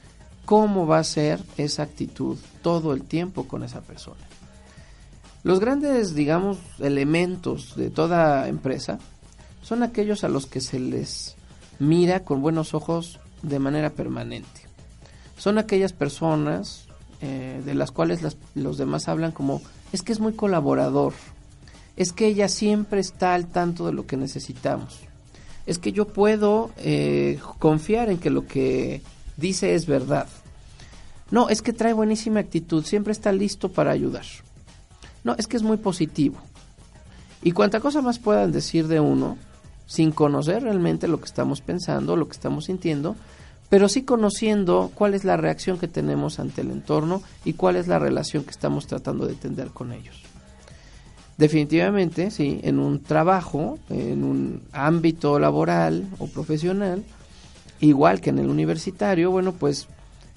cómo 0.44 0.86
va 0.86 0.98
a 0.98 1.04
ser 1.04 1.40
esa 1.56 1.82
actitud 1.82 2.38
todo 2.62 2.94
el 2.94 3.02
tiempo 3.02 3.46
con 3.46 3.62
esa 3.62 3.80
persona. 3.82 4.20
Los 5.42 5.60
grandes, 5.60 6.14
digamos, 6.14 6.58
elementos 6.78 7.76
de 7.76 7.90
toda 7.90 8.48
empresa 8.48 8.98
son 9.62 9.82
aquellos 9.82 10.24
a 10.24 10.28
los 10.28 10.46
que 10.46 10.60
se 10.60 10.80
les 10.80 11.36
mira 11.78 12.24
con 12.24 12.42
buenos 12.42 12.74
ojos 12.74 13.20
de 13.42 13.58
manera 13.58 13.90
permanente. 13.90 14.62
Son 15.36 15.58
aquellas 15.58 15.92
personas 15.92 16.86
eh, 17.20 17.62
de 17.64 17.74
las 17.74 17.92
cuales 17.92 18.20
los 18.54 18.78
demás 18.78 19.08
hablan 19.08 19.32
como 19.32 19.62
es 19.92 20.02
que 20.02 20.12
es 20.12 20.20
muy 20.20 20.32
colaborador, 20.32 21.12
es 21.96 22.12
que 22.12 22.26
ella 22.26 22.48
siempre 22.48 23.00
está 23.00 23.34
al 23.34 23.46
tanto 23.46 23.86
de 23.86 23.92
lo 23.92 24.06
que 24.06 24.16
necesitamos 24.16 25.07
es 25.68 25.78
que 25.78 25.92
yo 25.92 26.08
puedo 26.08 26.70
eh, 26.78 27.38
confiar 27.58 28.08
en 28.08 28.16
que 28.16 28.30
lo 28.30 28.46
que 28.46 29.02
dice 29.36 29.74
es 29.74 29.86
verdad. 29.86 30.26
No, 31.30 31.50
es 31.50 31.60
que 31.60 31.74
trae 31.74 31.92
buenísima 31.92 32.40
actitud, 32.40 32.84
siempre 32.84 33.12
está 33.12 33.32
listo 33.32 33.68
para 33.68 33.90
ayudar. 33.90 34.24
No, 35.24 35.34
es 35.36 35.46
que 35.46 35.58
es 35.58 35.62
muy 35.62 35.76
positivo. 35.76 36.38
Y 37.42 37.52
cuanta 37.52 37.80
cosa 37.80 38.00
más 38.00 38.18
puedan 38.18 38.50
decir 38.50 38.88
de 38.88 38.98
uno, 38.98 39.36
sin 39.86 40.10
conocer 40.10 40.62
realmente 40.62 41.06
lo 41.06 41.18
que 41.18 41.26
estamos 41.26 41.60
pensando, 41.60 42.16
lo 42.16 42.28
que 42.28 42.34
estamos 42.34 42.64
sintiendo, 42.64 43.14
pero 43.68 43.90
sí 43.90 44.04
conociendo 44.04 44.90
cuál 44.94 45.12
es 45.12 45.24
la 45.24 45.36
reacción 45.36 45.78
que 45.78 45.86
tenemos 45.86 46.38
ante 46.38 46.62
el 46.62 46.70
entorno 46.70 47.22
y 47.44 47.52
cuál 47.52 47.76
es 47.76 47.88
la 47.88 47.98
relación 47.98 48.42
que 48.44 48.52
estamos 48.52 48.86
tratando 48.86 49.26
de 49.26 49.34
tener 49.34 49.68
con 49.68 49.92
ellos. 49.92 50.22
Definitivamente, 51.38 52.32
sí, 52.32 52.58
en 52.64 52.80
un 52.80 53.00
trabajo, 53.00 53.78
en 53.90 54.24
un 54.24 54.62
ámbito 54.72 55.38
laboral 55.38 56.08
o 56.18 56.26
profesional, 56.26 57.04
igual 57.78 58.20
que 58.20 58.30
en 58.30 58.40
el 58.40 58.48
universitario, 58.48 59.30
bueno, 59.30 59.52
pues 59.52 59.86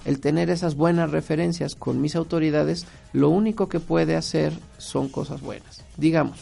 el 0.04 0.20
tener 0.20 0.48
esas 0.48 0.76
buenas 0.76 1.10
referencias 1.10 1.74
con 1.74 2.00
mis 2.00 2.14
autoridades, 2.14 2.86
lo 3.12 3.30
único 3.30 3.68
que 3.68 3.80
puede 3.80 4.14
hacer 4.14 4.52
son 4.78 5.08
cosas 5.08 5.40
buenas. 5.40 5.84
Digamos, 5.96 6.38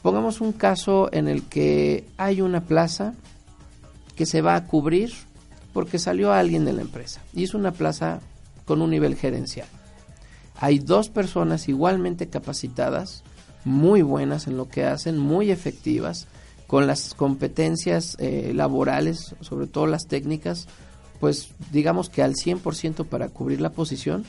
pongamos 0.00 0.40
un 0.40 0.52
caso 0.52 1.10
en 1.12 1.28
el 1.28 1.42
que 1.42 2.06
hay 2.16 2.40
una 2.40 2.62
plaza 2.62 3.12
que 4.16 4.24
se 4.24 4.40
va 4.40 4.54
a 4.54 4.66
cubrir 4.66 5.12
porque 5.74 5.98
salió 5.98 6.32
alguien 6.32 6.64
de 6.64 6.72
la 6.72 6.80
empresa 6.80 7.20
y 7.34 7.44
es 7.44 7.52
una 7.52 7.72
plaza 7.72 8.20
con 8.64 8.80
un 8.80 8.90
nivel 8.90 9.14
gerencial. 9.14 9.68
Hay 10.60 10.78
dos 10.78 11.08
personas 11.08 11.68
igualmente 11.68 12.28
capacitadas, 12.28 13.24
muy 13.64 14.02
buenas 14.02 14.46
en 14.46 14.58
lo 14.58 14.68
que 14.68 14.84
hacen, 14.84 15.18
muy 15.18 15.50
efectivas, 15.50 16.28
con 16.66 16.86
las 16.86 17.14
competencias 17.14 18.14
eh, 18.20 18.52
laborales, 18.54 19.34
sobre 19.40 19.66
todo 19.66 19.86
las 19.86 20.06
técnicas, 20.06 20.68
pues 21.18 21.48
digamos 21.72 22.10
que 22.10 22.22
al 22.22 22.34
100% 22.34 23.06
para 23.06 23.28
cubrir 23.28 23.60
la 23.62 23.70
posición. 23.70 24.24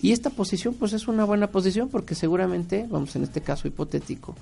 Y 0.00 0.12
esta 0.12 0.30
posición 0.30 0.74
pues 0.74 0.94
es 0.94 1.06
una 1.06 1.24
buena 1.24 1.48
posición 1.48 1.90
porque 1.90 2.14
seguramente, 2.14 2.86
vamos 2.88 3.14
en 3.14 3.24
este 3.24 3.42
caso 3.42 3.68
hipotético, 3.68 4.34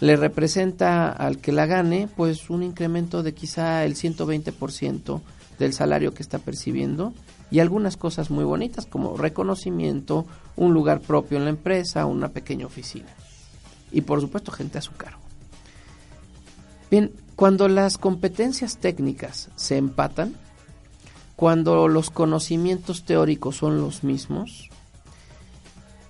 le 0.00 0.16
representa 0.16 1.10
al 1.10 1.38
que 1.38 1.52
la 1.52 1.66
gane 1.66 2.08
pues 2.16 2.48
un 2.48 2.62
incremento 2.62 3.22
de 3.24 3.34
quizá 3.34 3.84
el 3.84 3.96
120% 3.96 5.20
del 5.58 5.72
salario 5.72 6.14
que 6.14 6.22
está 6.22 6.38
percibiendo 6.38 7.12
y 7.50 7.58
algunas 7.58 7.96
cosas 7.96 8.30
muy 8.30 8.44
bonitas 8.44 8.86
como 8.86 9.16
reconocimiento, 9.16 10.26
un 10.56 10.72
lugar 10.72 11.00
propio 11.00 11.38
en 11.38 11.44
la 11.44 11.50
empresa, 11.50 12.06
una 12.06 12.28
pequeña 12.28 12.66
oficina. 12.66 13.08
Y 13.92 14.02
por 14.02 14.20
supuesto 14.20 14.52
gente 14.52 14.78
a 14.78 14.82
su 14.82 14.92
cargo. 14.92 15.20
Bien, 16.90 17.12
cuando 17.36 17.68
las 17.68 17.98
competencias 17.98 18.78
técnicas 18.78 19.48
se 19.56 19.76
empatan, 19.76 20.34
cuando 21.36 21.88
los 21.88 22.10
conocimientos 22.10 23.04
teóricos 23.04 23.56
son 23.56 23.80
los 23.80 24.04
mismos, 24.04 24.68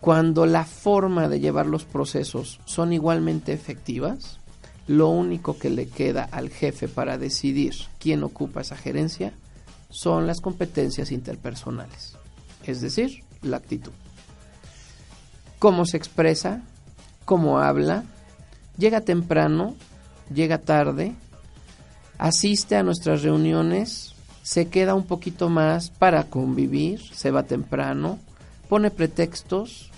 cuando 0.01 0.47
la 0.47 0.65
forma 0.65 1.29
de 1.29 1.41
llevar 1.41 1.67
los 1.67 1.85
procesos 1.85 2.61
son 2.65 2.93
igualmente 2.93 3.53
efectivas, 3.53 4.41
lo 4.87 5.09
único 5.09 5.59
que 5.59 5.71
le 5.71 5.87
queda 5.87 6.25
al 6.25 6.51
jefe 6.51 6.89
para 6.89 7.19
decidir 7.19 7.75
quién 7.99 8.25
ocupa 8.25 8.63
esa 8.63 8.77
gerencia 8.77 9.33
son 9.91 10.27
las 10.27 10.41
competencias 10.41 11.13
interpersonales, 11.13 12.17
es 12.65 12.81
decir, 12.81 13.25
la 13.43 13.59
actitud. 13.59 13.93
Cómo 15.59 15.85
se 15.85 15.97
expresa, 15.97 16.63
cómo 17.25 17.59
habla, 17.59 18.05
llega 18.79 19.03
temprano, 19.03 19.75
llega 20.33 20.59
tarde, 20.59 21.15
asiste 22.19 22.77
a 22.77 22.83
nuestras 22.83 23.23
reuniones, 23.23 24.15
se 24.43 24.69
queda 24.69 24.95
un 24.95 25.05
poquito 25.05 25.49
más 25.49 25.91
para 25.91 26.25
convivir, 26.25 27.01
se 27.13 27.31
va 27.31 27.43
temprano, 27.43 28.19
pone 28.69 28.91
pretextos, 28.91 29.91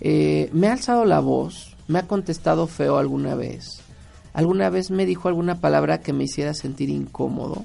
eh, 0.00 0.48
me 0.52 0.68
ha 0.68 0.72
alzado 0.72 1.04
la 1.04 1.20
voz, 1.20 1.76
me 1.88 1.98
ha 1.98 2.06
contestado 2.06 2.66
feo 2.66 2.96
alguna 2.96 3.34
vez, 3.34 3.80
alguna 4.32 4.70
vez 4.70 4.90
me 4.90 5.06
dijo 5.06 5.28
alguna 5.28 5.60
palabra 5.60 6.00
que 6.00 6.12
me 6.12 6.24
hiciera 6.24 6.54
sentir 6.54 6.90
incómodo, 6.90 7.64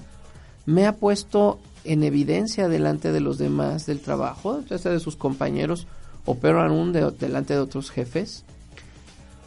me 0.65 0.85
ha 0.85 0.95
puesto 0.95 1.59
en 1.83 2.03
evidencia 2.03 2.67
delante 2.67 3.11
de 3.11 3.19
los 3.19 3.37
demás 3.37 3.85
del 3.85 3.99
trabajo, 3.99 4.61
sea 4.67 4.91
de 4.91 4.99
sus 4.99 5.15
compañeros 5.15 5.87
o 6.25 6.35
peor 6.35 6.57
aún 6.57 6.93
delante 6.93 7.53
de 7.53 7.59
otros 7.59 7.89
jefes, 7.89 8.43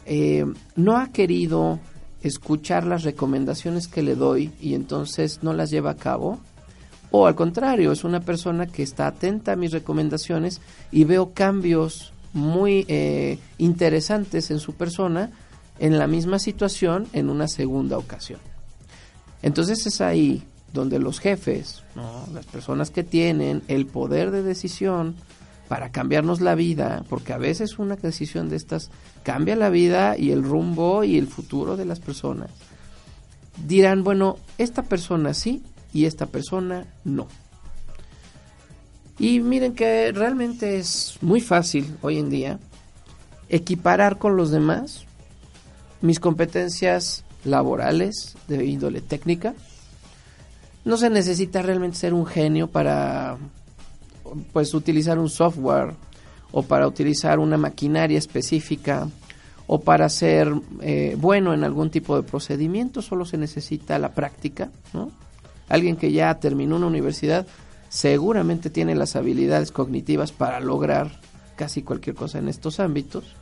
eh, 0.05 0.45
no 0.75 0.97
ha 0.97 1.11
querido 1.11 1.79
escuchar 2.21 2.85
las 2.85 3.03
recomendaciones 3.03 3.87
que 3.87 4.03
le 4.03 4.15
doy 4.15 4.51
y 4.59 4.73
entonces 4.73 5.39
no 5.41 5.53
las 5.53 5.69
lleva 5.69 5.91
a 5.91 5.95
cabo, 5.95 6.39
o 7.11 7.27
al 7.27 7.35
contrario, 7.35 7.91
es 7.91 8.03
una 8.03 8.19
persona 8.19 8.67
que 8.67 8.83
está 8.83 9.07
atenta 9.07 9.53
a 9.53 9.55
mis 9.55 9.71
recomendaciones 9.71 10.59
y 10.91 11.05
veo 11.05 11.33
cambios 11.33 12.11
muy 12.33 12.85
eh, 12.89 13.39
interesantes 13.57 14.51
en 14.51 14.59
su 14.59 14.73
persona 14.73 15.31
en 15.79 15.97
la 15.97 16.07
misma 16.07 16.39
situación 16.39 17.07
en 17.13 17.29
una 17.29 17.47
segunda 17.47 17.97
ocasión. 17.97 18.39
Entonces 19.41 19.85
es 19.85 20.01
ahí 20.01 20.43
donde 20.75 20.99
los 20.99 21.19
jefes, 21.19 21.81
las 22.31 22.45
personas 22.45 22.91
que 22.91 23.03
tienen 23.03 23.63
el 23.67 23.87
poder 23.87 24.29
de 24.29 24.43
decisión 24.43 25.15
para 25.67 25.91
cambiarnos 25.91 26.41
la 26.41 26.53
vida, 26.53 27.03
porque 27.09 27.33
a 27.33 27.39
veces 27.39 27.79
una 27.79 27.95
decisión 27.95 28.49
de 28.49 28.57
estas 28.57 28.91
cambia 29.23 29.55
la 29.55 29.71
vida 29.71 30.15
y 30.15 30.29
el 30.29 30.43
rumbo 30.43 31.03
y 31.03 31.17
el 31.17 31.25
futuro 31.25 31.75
de 31.75 31.85
las 31.85 31.99
personas, 31.99 32.51
dirán, 33.65 34.03
bueno, 34.03 34.37
esta 34.59 34.83
persona 34.83 35.33
sí 35.33 35.63
y 35.91 36.05
esta 36.05 36.27
persona 36.27 36.85
no. 37.03 37.27
Y 39.17 39.39
miren 39.39 39.73
que 39.73 40.11
realmente 40.11 40.77
es 40.77 41.17
muy 41.21 41.41
fácil 41.41 41.95
hoy 42.01 42.19
en 42.19 42.29
día 42.29 42.59
equiparar 43.49 44.17
con 44.17 44.35
los 44.35 44.51
demás 44.51 45.05
mis 46.01 46.19
competencias 46.19 47.23
laborales 47.45 48.35
de 48.47 48.65
índole 48.65 49.01
técnica. 49.01 49.53
No 50.85 50.97
se 50.97 51.09
necesita 51.09 51.61
realmente 51.61 51.97
ser 51.97 52.13
un 52.13 52.25
genio 52.25 52.67
para 52.67 53.37
pues 54.53 54.73
utilizar 54.73 55.19
un 55.19 55.29
software 55.29 55.95
o 56.51 56.63
para 56.63 56.87
utilizar 56.87 57.39
una 57.39 57.57
maquinaria 57.57 58.17
específica 58.17 59.09
o 59.67 59.81
para 59.81 60.09
ser 60.09 60.53
eh, 60.81 61.17
bueno 61.19 61.53
en 61.53 61.63
algún 61.63 61.89
tipo 61.89 62.15
de 62.15 62.23
procedimiento, 62.23 63.01
solo 63.01 63.25
se 63.25 63.37
necesita 63.37 63.97
la 63.99 64.13
práctica. 64.13 64.69
Alguien 65.67 65.95
que 65.95 66.11
ya 66.11 66.35
terminó 66.35 66.75
una 66.75 66.87
universidad 66.87 67.47
seguramente 67.89 68.69
tiene 68.69 68.93
las 68.93 69.15
habilidades 69.15 69.71
cognitivas 69.71 70.31
para 70.31 70.59
lograr 70.59 71.19
casi 71.55 71.81
cualquier 71.81 72.15
cosa 72.15 72.39
en 72.39 72.47
estos 72.47 72.79
ámbitos. 72.79 73.35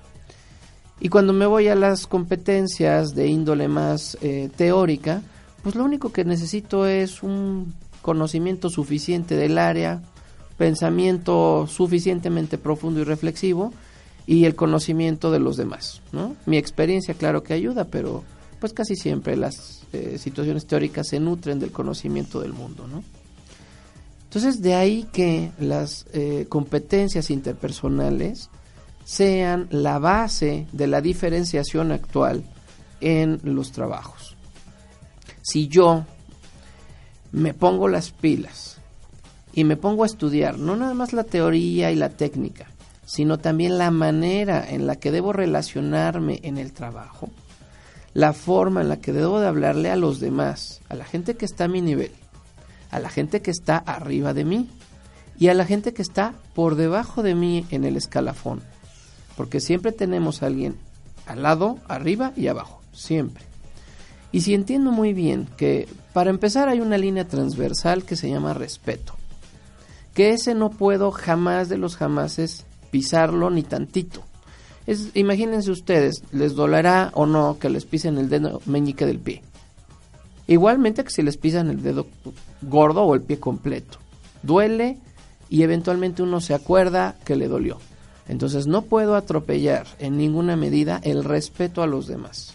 Y 1.00 1.10
cuando 1.10 1.34
me 1.34 1.46
voy 1.46 1.68
a 1.68 1.76
las 1.76 2.08
competencias 2.08 3.14
de 3.16 3.28
índole 3.28 3.68
más 3.68 4.18
eh, 4.22 4.50
teórica, 4.56 5.22
pues 5.64 5.76
lo 5.76 5.84
único 5.86 6.12
que 6.12 6.26
necesito 6.26 6.86
es 6.86 7.24
un 7.24 7.74
conocimiento 8.02 8.70
suficiente 8.70 9.36
del 9.36 9.58
área, 9.58 10.04
pensamiento 10.58 11.66
suficientemente 11.68 12.58
profundo 12.58 13.00
y 13.00 13.06
reflexivo 13.06 13.74
y 14.28 14.46
el 14.46 14.56
conocimiento 14.56 15.32
de 15.32 15.40
los 15.40 15.58
demás, 15.58 16.02
¿no? 16.12 16.36
Mi 16.46 16.58
experiencia 16.58 17.14
claro 17.14 17.44
que 17.44 17.54
ayuda, 17.54 17.86
pero 17.86 18.24
pues 18.60 18.74
casi 18.74 18.96
siempre 18.96 19.36
las 19.36 19.84
eh, 19.94 20.18
situaciones 20.18 20.66
teóricas 20.66 21.08
se 21.08 21.20
nutren 21.20 21.60
del 21.60 21.72
conocimiento 21.72 22.42
del 22.42 22.54
mundo, 22.54 22.88
¿no? 22.88 23.04
Entonces 24.26 24.62
de 24.62 24.76
ahí 24.76 25.08
que 25.14 25.52
las 25.60 26.06
eh, 26.14 26.46
competencias 26.50 27.30
interpersonales 27.30 28.50
sean 29.06 29.68
la 29.70 30.00
base 30.00 30.68
de 30.72 30.88
la 30.88 31.02
diferenciación 31.02 31.92
actual 31.92 32.44
en 33.00 33.40
los 33.44 33.72
trabajos. 33.72 34.33
Si 35.44 35.68
yo 35.68 36.06
me 37.32 37.54
pongo 37.54 37.88
las 37.88 38.10
pilas 38.10 38.78
y 39.54 39.64
me 39.64 39.78
pongo 39.78 40.02
a 40.02 40.08
estudiar 40.08 40.58
no 40.58 40.76
nada 40.76 40.96
más 40.96 41.14
la 41.14 41.24
teoría 41.24 41.92
y 41.92 41.96
la 41.96 42.10
técnica, 42.10 42.66
sino 43.06 43.38
también 43.38 43.78
la 43.78 43.92
manera 43.92 44.68
en 44.68 44.88
la 44.88 44.96
que 44.96 45.12
debo 45.12 45.34
relacionarme 45.34 46.40
en 46.42 46.58
el 46.58 46.74
trabajo, 46.74 47.30
la 48.16 48.34
forma 48.34 48.82
en 48.82 48.90
la 48.90 48.98
que 48.98 49.14
debo 49.14 49.40
de 49.40 49.48
hablarle 49.48 49.92
a 49.92 49.96
los 49.96 50.20
demás, 50.20 50.82
a 50.90 50.96
la 50.96 51.06
gente 51.06 51.36
que 51.36 51.46
está 51.46 51.66
a 51.66 51.68
mi 51.68 51.82
nivel, 51.82 52.14
a 52.90 53.00
la 53.00 53.10
gente 53.10 53.44
que 53.44 53.52
está 53.52 53.78
arriba 53.78 54.34
de 54.34 54.46
mí 54.46 54.68
y 55.38 55.50
a 55.50 55.54
la 55.54 55.66
gente 55.66 55.94
que 55.94 56.02
está 56.02 56.34
por 56.56 56.76
debajo 56.76 57.22
de 57.22 57.36
mí 57.36 57.68
en 57.70 57.84
el 57.84 57.98
escalafón 57.98 58.64
porque 59.36 59.60
siempre 59.60 59.92
tenemos 59.92 60.44
a 60.44 60.48
alguien 60.48 60.76
al 61.26 61.44
lado, 61.44 61.78
arriba 61.88 62.34
y 62.36 62.48
abajo, 62.48 62.82
siempre. 62.92 63.44
Y 64.34 64.42
si 64.42 64.56
entiendo 64.56 64.92
muy 64.92 65.14
bien 65.14 65.48
que 65.58 65.88
para 66.12 66.32
empezar 66.32 66.68
hay 66.68 66.82
una 66.82 66.98
línea 66.98 67.28
transversal 67.28 68.04
que 68.04 68.16
se 68.16 68.30
llama 68.30 68.56
respeto, 68.56 69.14
que 70.16 70.32
ese 70.32 70.56
no 70.56 70.72
puedo 70.72 71.12
jamás 71.12 71.70
de 71.70 71.78
los 71.78 71.96
jamases 71.96 72.66
pisarlo 72.90 73.52
ni 73.52 73.62
tantito. 73.62 74.24
Imagínense 75.14 75.70
ustedes, 75.70 76.24
les 76.32 76.56
dolerá 76.56 77.12
o 77.14 77.28
no 77.28 77.58
que 77.60 77.70
les 77.70 77.86
pisen 77.86 78.18
el 78.18 78.28
dedo 78.28 78.60
meñique 78.66 79.06
del 79.06 79.20
pie. 79.20 79.44
Igualmente 80.48 81.04
que 81.04 81.12
si 81.12 81.22
les 81.22 81.38
pisan 81.38 81.70
el 81.70 81.84
dedo 81.84 82.08
gordo 82.64 83.04
o 83.04 83.14
el 83.14 83.22
pie 83.22 83.40
completo. 83.40 84.00
Duele 84.42 84.98
y 85.48 85.62
eventualmente 85.62 86.24
uno 86.24 86.42
se 86.42 86.56
acuerda 86.56 87.16
que 87.24 87.36
le 87.36 87.48
dolió. 87.48 87.78
Entonces 88.28 88.66
no 88.66 88.82
puedo 88.82 89.16
atropellar 89.16 89.86
en 90.00 90.18
ninguna 90.18 90.56
medida 90.56 91.00
el 91.04 91.24
respeto 91.24 91.84
a 91.84 91.88
los 91.88 92.08
demás. 92.08 92.53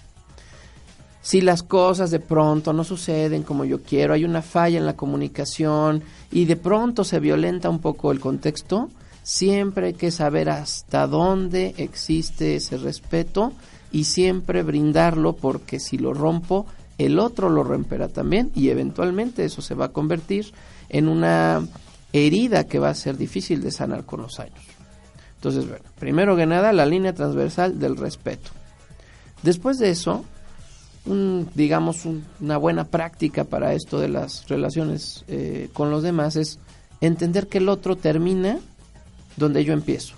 Si 1.29 1.43
las 1.43 1.63
cosas 1.63 2.11
de 2.11 2.21
pronto 2.21 2.73
no 2.73 2.85
suceden 2.85 3.43
como 3.43 3.67
yo 3.67 3.83
quiero, 3.83 4.15
hay 4.15 4.25
una 4.25 4.41
falla 4.41 4.79
en 4.79 4.87
la 4.87 4.97
comunicación 4.97 6.03
y 6.33 6.47
de 6.47 6.57
pronto 6.57 7.05
se 7.05 7.21
violenta 7.21 7.69
un 7.69 7.81
poco 7.81 8.13
el 8.13 8.19
contexto, 8.19 8.89
siempre 9.23 9.89
hay 9.89 9.93
que 9.93 10.11
saber 10.11 10.49
hasta 10.49 11.07
dónde 11.07 11.75
existe 11.77 12.57
ese 12.57 12.79
respeto 12.79 13.53
y 13.93 14.05
siempre 14.05 14.63
brindarlo 14.63 15.35
porque 15.35 15.81
si 15.81 15.99
lo 15.99 16.15
rompo, 16.15 16.65
el 16.97 17.19
otro 17.19 17.51
lo 17.51 17.63
romperá 17.63 18.09
también 18.09 18.51
y 18.55 18.71
eventualmente 18.71 19.45
eso 19.45 19.61
se 19.61 19.75
va 19.75 19.85
a 19.85 19.93
convertir 19.93 20.55
en 20.89 21.09
una 21.09 21.61
herida 22.15 22.65
que 22.65 22.79
va 22.79 22.89
a 22.89 22.95
ser 22.95 23.19
difícil 23.19 23.61
de 23.61 23.71
sanar 23.71 24.07
con 24.07 24.23
los 24.23 24.41
años. 24.41 24.65
Entonces, 25.35 25.69
bueno, 25.69 25.85
primero 25.99 26.37
que 26.37 26.47
nada, 26.47 26.73
la 26.73 26.87
línea 26.87 27.13
transversal 27.13 27.79
del 27.79 27.99
respeto. 27.99 28.49
Después 29.43 29.79
de 29.79 29.91
eso, 29.91 30.25
digamos, 31.55 32.07
una 32.41 32.57
buena 32.57 32.85
práctica 32.85 33.45
para 33.45 33.73
esto 33.75 33.99
de 33.99 34.09
las 34.09 34.47
relaciones 34.49 35.25
eh, 35.29 35.71
con 35.73 35.91
los 35.91 36.03
demás 36.03 36.37
es 36.37 36.59
entender 37.01 37.49
que 37.49 37.59
el 37.59 37.69
otro 37.69 37.97
termina 37.97 38.59
donde 39.37 39.65
yo 39.65 39.73
empiezo 39.73 40.15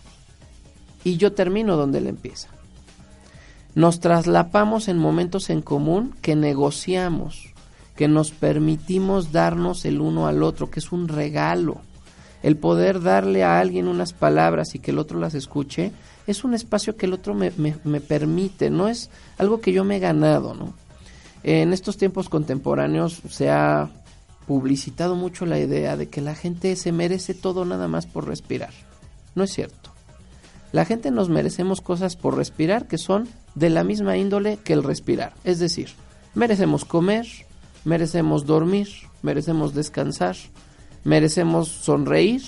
y 1.04 1.16
yo 1.16 1.32
termino 1.32 1.76
donde 1.76 1.98
él 1.98 2.06
empieza. 2.06 2.48
Nos 3.74 4.00
traslapamos 4.00 4.88
en 4.88 4.98
momentos 4.98 5.48
en 5.48 5.62
común 5.62 6.14
que 6.22 6.34
negociamos, 6.34 7.54
que 7.94 8.08
nos 8.08 8.32
permitimos 8.32 9.30
darnos 9.30 9.84
el 9.84 10.00
uno 10.00 10.26
al 10.26 10.42
otro, 10.42 10.70
que 10.70 10.80
es 10.80 10.90
un 10.90 11.06
regalo. 11.06 11.80
El 12.42 12.56
poder 12.56 13.02
darle 13.02 13.44
a 13.44 13.60
alguien 13.60 13.86
unas 13.86 14.12
palabras 14.12 14.74
y 14.74 14.78
que 14.78 14.90
el 14.90 14.98
otro 14.98 15.20
las 15.20 15.34
escuche 15.34 15.92
es 16.30 16.44
un 16.44 16.54
espacio 16.54 16.96
que 16.96 17.06
el 17.06 17.12
otro 17.12 17.34
me, 17.34 17.52
me, 17.56 18.00
permite, 18.00 18.70
no 18.70 18.88
es 18.88 19.10
algo 19.38 19.60
que 19.60 19.72
yo 19.72 19.84
me 19.84 19.96
he 19.96 20.00
ganado, 20.00 20.54
¿no? 20.54 20.74
En 21.42 21.72
estos 21.72 21.96
tiempos 21.96 22.28
contemporáneos 22.28 23.20
se 23.28 23.50
ha 23.50 23.90
publicitado 24.46 25.16
mucho 25.16 25.46
la 25.46 25.58
idea 25.58 25.96
de 25.96 26.08
que 26.08 26.20
la 26.20 26.34
gente 26.34 26.76
se 26.76 26.92
merece 26.92 27.34
todo 27.34 27.64
nada 27.64 27.88
más 27.88 28.06
por 28.06 28.26
respirar. 28.26 28.72
No 29.34 29.44
es 29.44 29.52
cierto. 29.52 29.90
La 30.72 30.84
gente 30.84 31.10
nos 31.10 31.28
merecemos 31.28 31.80
cosas 31.80 32.16
por 32.16 32.36
respirar 32.36 32.86
que 32.86 32.98
son 32.98 33.28
de 33.54 33.70
la 33.70 33.84
misma 33.84 34.16
índole 34.16 34.58
que 34.58 34.72
el 34.72 34.82
respirar. 34.82 35.32
Es 35.44 35.58
decir, 35.58 35.90
merecemos 36.34 36.84
comer, 36.84 37.26
merecemos 37.84 38.46
dormir, 38.46 38.88
merecemos 39.22 39.74
descansar, 39.74 40.36
merecemos 41.04 41.68
sonreír, 41.68 42.42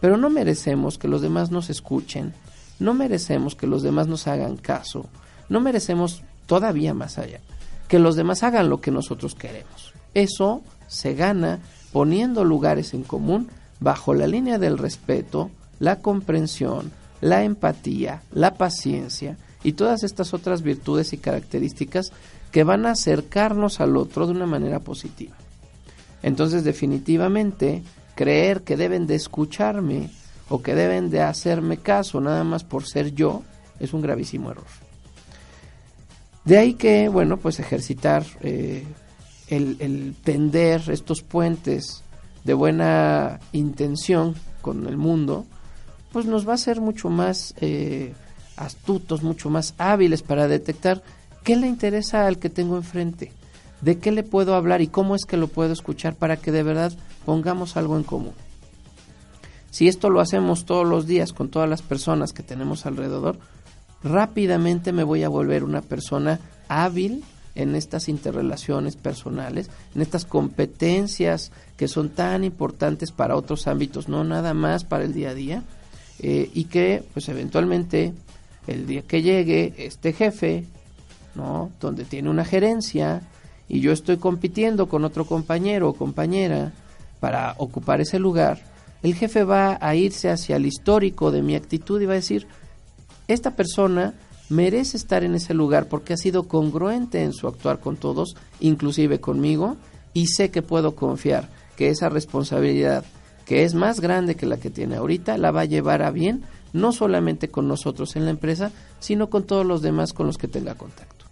pero 0.00 0.16
no 0.16 0.30
merecemos 0.30 0.98
que 0.98 1.08
los 1.08 1.22
demás 1.22 1.50
nos 1.50 1.70
escuchen, 1.70 2.34
no 2.82 2.94
merecemos 2.94 3.54
que 3.54 3.66
los 3.66 3.82
demás 3.82 4.08
nos 4.08 4.26
hagan 4.26 4.56
caso, 4.56 5.06
no 5.48 5.60
merecemos 5.60 6.22
todavía 6.46 6.94
más 6.94 7.18
allá, 7.18 7.40
que 7.88 7.98
los 7.98 8.16
demás 8.16 8.42
hagan 8.42 8.68
lo 8.68 8.80
que 8.80 8.90
nosotros 8.90 9.34
queremos. 9.34 9.92
Eso 10.14 10.62
se 10.88 11.14
gana 11.14 11.60
poniendo 11.92 12.44
lugares 12.44 12.92
en 12.94 13.02
común 13.02 13.48
bajo 13.80 14.14
la 14.14 14.26
línea 14.26 14.58
del 14.58 14.78
respeto, 14.78 15.50
la 15.78 16.00
comprensión, 16.00 16.90
la 17.20 17.44
empatía, 17.44 18.22
la 18.32 18.54
paciencia 18.54 19.36
y 19.62 19.72
todas 19.72 20.02
estas 20.02 20.34
otras 20.34 20.62
virtudes 20.62 21.12
y 21.12 21.18
características 21.18 22.12
que 22.50 22.64
van 22.64 22.84
a 22.86 22.92
acercarnos 22.92 23.80
al 23.80 23.96
otro 23.96 24.26
de 24.26 24.32
una 24.32 24.46
manera 24.46 24.80
positiva. 24.80 25.36
Entonces 26.22 26.64
definitivamente 26.64 27.82
creer 28.14 28.62
que 28.62 28.76
deben 28.76 29.06
de 29.06 29.14
escucharme 29.14 30.10
o 30.52 30.60
que 30.60 30.74
deben 30.74 31.08
de 31.08 31.22
hacerme 31.22 31.78
caso 31.78 32.20
nada 32.20 32.44
más 32.44 32.62
por 32.62 32.86
ser 32.86 33.14
yo 33.14 33.42
es 33.80 33.94
un 33.94 34.02
gravísimo 34.02 34.50
error. 34.50 34.66
De 36.44 36.58
ahí 36.58 36.74
que, 36.74 37.08
bueno, 37.08 37.38
pues 37.38 37.58
ejercitar 37.58 38.22
eh, 38.42 38.84
el, 39.48 40.14
tender 40.22 40.82
estos 40.90 41.22
puentes 41.22 42.02
de 42.44 42.52
buena 42.52 43.40
intención 43.52 44.34
con 44.60 44.86
el 44.86 44.98
mundo, 44.98 45.46
pues 46.12 46.26
nos 46.26 46.46
va 46.46 46.52
a 46.52 46.58
ser 46.58 46.82
mucho 46.82 47.08
más 47.08 47.54
eh, 47.62 48.12
astutos, 48.58 49.22
mucho 49.22 49.48
más 49.48 49.74
hábiles 49.78 50.20
para 50.20 50.48
detectar 50.48 51.02
qué 51.44 51.56
le 51.56 51.66
interesa 51.66 52.26
al 52.26 52.38
que 52.38 52.50
tengo 52.50 52.76
enfrente, 52.76 53.32
de 53.80 53.98
qué 53.98 54.12
le 54.12 54.22
puedo 54.22 54.54
hablar 54.54 54.82
y 54.82 54.88
cómo 54.88 55.14
es 55.14 55.24
que 55.24 55.38
lo 55.38 55.48
puedo 55.48 55.72
escuchar 55.72 56.14
para 56.14 56.36
que 56.36 56.52
de 56.52 56.62
verdad 56.62 56.92
pongamos 57.24 57.78
algo 57.78 57.96
en 57.96 58.02
común. 58.02 58.34
Si 59.72 59.88
esto 59.88 60.10
lo 60.10 60.20
hacemos 60.20 60.66
todos 60.66 60.86
los 60.86 61.06
días 61.06 61.32
con 61.32 61.48
todas 61.48 61.68
las 61.68 61.80
personas 61.80 62.34
que 62.34 62.42
tenemos 62.42 62.84
alrededor, 62.84 63.38
rápidamente 64.04 64.92
me 64.92 65.02
voy 65.02 65.22
a 65.22 65.30
volver 65.30 65.64
una 65.64 65.80
persona 65.80 66.40
hábil 66.68 67.24
en 67.54 67.74
estas 67.74 68.10
interrelaciones 68.10 68.96
personales, 68.96 69.70
en 69.94 70.02
estas 70.02 70.26
competencias 70.26 71.52
que 71.78 71.88
son 71.88 72.10
tan 72.10 72.44
importantes 72.44 73.12
para 73.12 73.34
otros 73.34 73.66
ámbitos, 73.66 74.10
no 74.10 74.24
nada 74.24 74.52
más 74.52 74.84
para 74.84 75.04
el 75.04 75.14
día 75.14 75.30
a 75.30 75.34
día, 75.34 75.62
eh, 76.18 76.50
y 76.52 76.64
que 76.64 77.02
pues 77.14 77.30
eventualmente 77.30 78.12
el 78.66 78.86
día 78.86 79.00
que 79.00 79.22
llegue 79.22 79.72
este 79.78 80.12
jefe, 80.12 80.66
¿no? 81.34 81.70
Donde 81.80 82.04
tiene 82.04 82.28
una 82.28 82.44
gerencia 82.44 83.22
y 83.70 83.80
yo 83.80 83.92
estoy 83.92 84.18
compitiendo 84.18 84.86
con 84.86 85.06
otro 85.06 85.24
compañero 85.24 85.88
o 85.88 85.94
compañera 85.94 86.72
para 87.20 87.54
ocupar 87.56 88.02
ese 88.02 88.18
lugar, 88.18 88.71
el 89.02 89.14
jefe 89.14 89.44
va 89.44 89.78
a 89.80 89.94
irse 89.94 90.30
hacia 90.30 90.56
el 90.56 90.66
histórico 90.66 91.30
de 91.30 91.42
mi 91.42 91.56
actitud 91.56 92.00
y 92.00 92.06
va 92.06 92.12
a 92.12 92.16
decir, 92.16 92.46
esta 93.28 93.56
persona 93.56 94.14
merece 94.48 94.96
estar 94.96 95.24
en 95.24 95.34
ese 95.34 95.54
lugar 95.54 95.88
porque 95.88 96.12
ha 96.12 96.16
sido 96.16 96.44
congruente 96.44 97.22
en 97.22 97.32
su 97.32 97.48
actuar 97.48 97.80
con 97.80 97.96
todos, 97.96 98.36
inclusive 98.60 99.20
conmigo, 99.20 99.76
y 100.12 100.26
sé 100.26 100.50
que 100.50 100.62
puedo 100.62 100.94
confiar 100.94 101.48
que 101.76 101.88
esa 101.88 102.08
responsabilidad, 102.08 103.04
que 103.46 103.64
es 103.64 103.74
más 103.74 104.00
grande 104.00 104.34
que 104.34 104.46
la 104.46 104.58
que 104.58 104.70
tiene 104.70 104.96
ahorita, 104.96 105.38
la 105.38 105.50
va 105.50 105.62
a 105.62 105.66
llevar 105.66 106.02
a 106.02 106.10
bien 106.10 106.44
no 106.72 106.92
solamente 106.92 107.48
con 107.48 107.68
nosotros 107.68 108.16
en 108.16 108.24
la 108.24 108.30
empresa, 108.30 108.70
sino 109.00 109.28
con 109.28 109.44
todos 109.44 109.66
los 109.66 109.82
demás 109.82 110.12
con 110.12 110.26
los 110.26 110.38
que 110.38 110.48
tenga 110.48 110.74
contacto. 110.74 111.26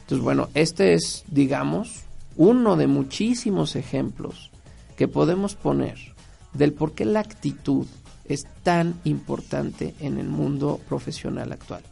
Entonces, 0.00 0.22
bueno, 0.22 0.48
este 0.54 0.94
es, 0.94 1.24
digamos, 1.28 2.04
uno 2.36 2.76
de 2.76 2.86
muchísimos 2.86 3.76
ejemplos 3.76 4.50
que 4.96 5.08
podemos 5.08 5.54
poner 5.54 6.11
del 6.54 6.72
por 6.72 6.92
qué 6.92 7.04
la 7.04 7.20
actitud 7.20 7.86
es 8.24 8.46
tan 8.62 9.00
importante 9.04 9.94
en 10.00 10.18
el 10.18 10.28
mundo 10.28 10.80
profesional 10.88 11.52
actual. 11.52 11.82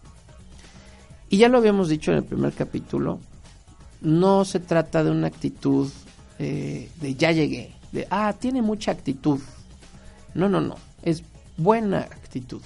Y 1.28 1.38
ya 1.38 1.48
lo 1.48 1.58
habíamos 1.58 1.88
dicho 1.88 2.10
en 2.10 2.18
el 2.18 2.24
primer 2.24 2.52
capítulo, 2.52 3.20
no 4.00 4.44
se 4.44 4.60
trata 4.60 5.04
de 5.04 5.10
una 5.10 5.28
actitud 5.28 5.88
eh, 6.38 6.90
de 7.00 7.14
ya 7.14 7.32
llegué, 7.32 7.74
de, 7.92 8.06
ah, 8.10 8.34
tiene 8.38 8.62
mucha 8.62 8.92
actitud. 8.92 9.40
No, 10.34 10.48
no, 10.48 10.60
no, 10.60 10.76
es 11.02 11.22
buena 11.56 12.00
actitud, 12.00 12.62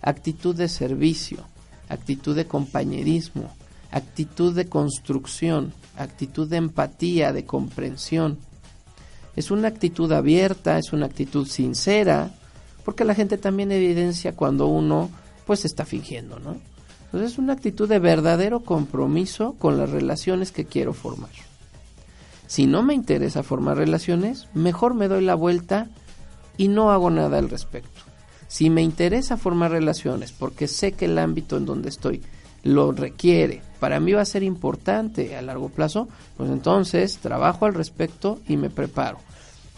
actitud 0.00 0.56
de 0.56 0.68
servicio, 0.68 1.44
actitud 1.88 2.34
de 2.34 2.46
compañerismo, 2.46 3.50
actitud 3.90 4.54
de 4.54 4.66
construcción, 4.66 5.72
actitud 5.96 6.48
de 6.48 6.56
empatía, 6.56 7.32
de 7.32 7.44
comprensión. 7.44 8.38
Es 9.36 9.50
una 9.50 9.68
actitud 9.68 10.12
abierta, 10.12 10.78
es 10.78 10.92
una 10.92 11.06
actitud 11.06 11.46
sincera, 11.46 12.30
porque 12.84 13.04
la 13.04 13.14
gente 13.14 13.38
también 13.38 13.72
evidencia 13.72 14.34
cuando 14.34 14.66
uno 14.66 15.10
pues 15.46 15.64
está 15.64 15.84
fingiendo, 15.84 16.38
¿no? 16.38 16.56
Entonces 17.06 17.32
es 17.32 17.38
una 17.38 17.52
actitud 17.52 17.88
de 17.88 17.98
verdadero 17.98 18.60
compromiso 18.60 19.54
con 19.58 19.76
las 19.76 19.90
relaciones 19.90 20.50
que 20.50 20.64
quiero 20.64 20.94
formar. 20.94 21.30
Si 22.46 22.66
no 22.66 22.82
me 22.82 22.94
interesa 22.94 23.42
formar 23.42 23.76
relaciones, 23.76 24.48
mejor 24.54 24.94
me 24.94 25.08
doy 25.08 25.24
la 25.24 25.34
vuelta 25.34 25.88
y 26.56 26.68
no 26.68 26.90
hago 26.90 27.10
nada 27.10 27.38
al 27.38 27.48
respecto. 27.48 28.00
Si 28.48 28.68
me 28.68 28.82
interesa 28.82 29.36
formar 29.36 29.70
relaciones 29.70 30.32
porque 30.32 30.68
sé 30.68 30.92
que 30.92 31.06
el 31.06 31.18
ámbito 31.18 31.56
en 31.56 31.64
donde 31.64 31.88
estoy 31.88 32.22
lo 32.62 32.92
requiere, 32.92 33.62
para 33.80 33.98
mí 33.98 34.12
va 34.12 34.22
a 34.22 34.26
ser 34.26 34.42
importante 34.42 35.36
a 35.36 35.42
largo 35.42 35.68
plazo, 35.68 36.08
pues 36.36 36.50
entonces 36.50 37.18
trabajo 37.18 37.66
al 37.66 37.74
respecto 37.74 38.40
y 38.46 38.56
me 38.56 38.70
preparo. 38.70 39.18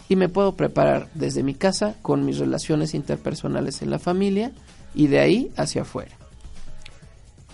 Y 0.07 0.15
me 0.15 0.29
puedo 0.29 0.55
preparar 0.55 1.09
desde 1.15 1.41
mi 1.41 1.55
casa 1.55 1.95
con 2.03 2.23
mis 2.23 2.37
relaciones 2.37 2.93
interpersonales 2.93 3.81
en 3.81 3.89
la 3.89 3.97
familia 3.97 4.51
y 4.93 5.07
de 5.07 5.19
ahí 5.19 5.51
hacia 5.57 5.81
afuera. 5.81 6.15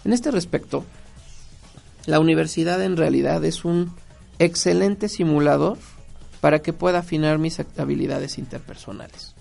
En 0.03 0.11
este 0.11 0.31
respecto, 0.31 0.83
la 2.05 2.19
universidad 2.19 2.83
en 2.83 2.97
realidad 2.97 3.45
es 3.45 3.63
un 3.63 3.93
excelente 4.39 5.07
simulador 5.07 5.77
para 6.41 6.59
que 6.61 6.73
pueda 6.73 6.99
afinar 6.99 7.37
mis 7.37 7.61
habilidades 7.77 8.37
interpersonales. 8.37 9.35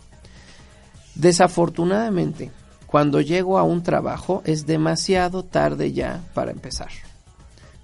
Desafortunadamente, 1.14 2.52
cuando 2.90 3.20
llego 3.20 3.56
a 3.56 3.62
un 3.62 3.84
trabajo 3.84 4.42
es 4.44 4.66
demasiado 4.66 5.44
tarde 5.44 5.92
ya 5.92 6.24
para 6.34 6.50
empezar. 6.50 6.88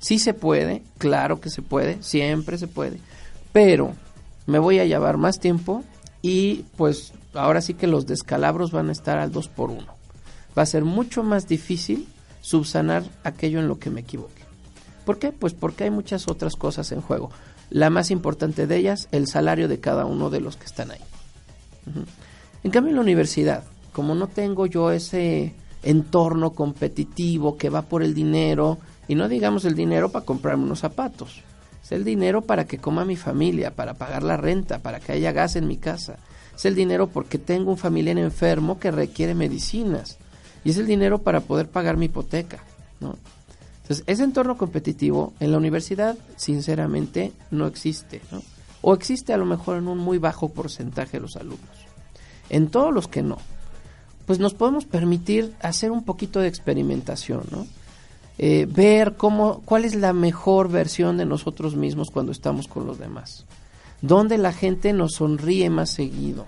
Sí 0.01 0.19
se 0.19 0.35
puede, 0.35 0.83
claro 0.99 1.41
que 1.41 1.49
se 1.49 1.63
puede, 1.63 2.03
siempre 2.03 2.59
se 2.59 2.67
puede, 2.67 2.99
pero 3.53 3.93
me 4.47 4.59
voy 4.59 4.81
a 4.81 4.85
llevar 4.85 5.17
más 5.17 5.39
tiempo 5.39 5.85
y 6.23 6.65
pues 6.77 7.13
ahora 7.35 7.61
sí 7.61 7.75
que 7.75 7.87
los 7.87 8.09
descalabros 8.09 8.73
van 8.73 8.89
a 8.89 8.93
estar 8.93 9.19
al 9.19 9.31
2 9.31 9.47
por 9.47 9.71
1. 9.71 9.87
Va 10.59 10.63
a 10.63 10.67
ser 10.67 10.85
mucho 10.85 11.23
más 11.23 11.47
difícil 11.47 12.09
subsanar 12.41 13.05
aquello 13.23 13.61
en 13.61 13.69
lo 13.69 13.79
que 13.79 13.91
me 13.91 14.01
equivoque. 14.01 14.43
¿Por 15.05 15.21
qué? 15.21 15.31
Pues 15.31 15.55
porque 15.55 15.85
hay 15.85 15.91
muchas 15.91 16.27
otras 16.27 16.57
cosas 16.57 16.91
en 16.91 17.01
juego. 17.01 17.31
La 17.71 17.91
más 17.91 18.11
importante 18.11 18.67
de 18.67 18.77
ellas, 18.77 19.07
el 19.13 19.29
salario 19.29 19.69
de 19.69 19.79
cada 19.79 20.05
uno 20.05 20.31
de 20.31 20.41
los 20.41 20.57
que 20.57 20.67
están 20.67 20.91
ahí. 20.91 21.01
En 22.65 22.73
cambio, 22.73 22.91
en 22.91 22.97
la 22.97 23.03
universidad, 23.03 23.63
como 23.97 24.15
no 24.15 24.27
tengo 24.27 24.67
yo 24.67 24.91
ese 24.91 25.55
entorno 25.83 26.51
competitivo 26.51 27.57
que 27.57 27.71
va 27.71 27.81
por 27.81 28.03
el 28.03 28.13
dinero, 28.13 28.77
y 29.09 29.15
no 29.15 29.27
digamos 29.27 29.65
el 29.65 29.75
dinero 29.75 30.11
para 30.11 30.27
comprarme 30.27 30.65
unos 30.65 30.81
zapatos, 30.81 31.41
es 31.83 31.93
el 31.93 32.05
dinero 32.05 32.43
para 32.43 32.67
que 32.67 32.77
coma 32.77 33.07
mi 33.07 33.17
familia, 33.17 33.75
para 33.75 33.95
pagar 33.95 34.23
la 34.23 34.37
renta, 34.37 34.81
para 34.81 35.01
que 35.01 35.13
haya 35.13 35.33
gas 35.33 35.57
en 35.57 35.67
mi 35.67 35.79
casa, 35.79 36.19
es 36.55 36.67
el 36.67 36.75
dinero 36.75 37.07
porque 37.07 37.39
tengo 37.39 37.71
un 37.71 37.79
familiar 37.79 38.19
enfermo 38.19 38.79
que 38.79 38.91
requiere 38.91 39.35
medicinas, 39.35 40.19
y 40.63 40.73
es 40.73 40.77
el 40.77 40.87
dinero 40.87 41.23
para 41.23 41.41
poder 41.41 41.71
pagar 41.71 41.97
mi 41.97 42.05
hipoteca, 42.05 42.63
¿no? 43.01 43.17
Entonces, 43.81 44.05
ese 44.07 44.25
entorno 44.25 44.59
competitivo 44.59 45.33
en 45.41 45.53
la 45.53 45.57
universidad, 45.57 46.19
sinceramente, 46.37 47.33
no 47.51 47.67
existe, 47.67 48.21
¿no? 48.31 48.43
O 48.83 48.93
existe 48.93 49.33
a 49.33 49.39
lo 49.39 49.47
mejor 49.47 49.79
en 49.79 49.89
un 49.89 49.97
muy 49.97 50.19
bajo 50.19 50.51
porcentaje 50.51 51.13
de 51.13 51.23
los 51.23 51.37
alumnos. 51.37 51.87
En 52.51 52.69
todos 52.69 52.93
los 52.93 53.09
que 53.09 53.23
no, 53.23 53.39
pues 54.27 54.39
nos 54.39 54.55
podemos 54.55 54.85
permitir 54.85 55.55
hacer 55.61 55.91
un 55.91 56.05
poquito 56.05 56.41
de 56.41 56.49
experimentación, 56.49 57.43
¿no? 57.51 57.67
Eh, 58.39 58.67
ver 58.69 59.15
cómo, 59.17 59.63
cuál 59.65 59.87
es 59.87 59.95
la 59.95 60.13
mejor 60.13 60.69
versión 60.69 61.17
de 61.17 61.25
nosotros 61.25 61.75
mismos 61.75 62.11
cuando 62.11 62.33
estamos 62.33 62.69
con 62.69 62.87
los 62.87 62.99
demás. 62.99 63.47
Dónde 64.03 64.37
la 64.37 64.53
gente 64.53 64.93
nos 64.93 65.15
sonríe 65.15 65.71
más 65.71 65.91
seguido. 65.91 66.45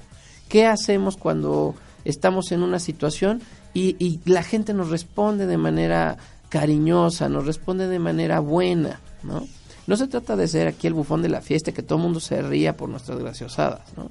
¿Qué 0.48 0.66
hacemos 0.66 1.16
cuando 1.16 1.74
estamos 2.04 2.52
en 2.52 2.62
una 2.62 2.78
situación 2.78 3.40
y, 3.72 3.96
y 3.98 4.20
la 4.26 4.42
gente 4.42 4.74
nos 4.74 4.90
responde 4.90 5.46
de 5.46 5.56
manera 5.56 6.18
cariñosa, 6.50 7.28
nos 7.28 7.46
responde 7.46 7.88
de 7.88 7.98
manera 7.98 8.40
buena, 8.40 9.00
¿no? 9.22 9.46
No 9.86 9.96
se 9.96 10.06
trata 10.06 10.36
de 10.36 10.48
ser 10.48 10.68
aquí 10.68 10.86
el 10.86 10.92
bufón 10.92 11.22
de 11.22 11.30
la 11.30 11.40
fiesta, 11.40 11.72
que 11.72 11.82
todo 11.82 11.96
el 11.96 12.04
mundo 12.04 12.20
se 12.20 12.42
ría 12.42 12.76
por 12.76 12.90
nuestras 12.90 13.18
graciosadas, 13.18 13.96
¿no? 13.96 14.10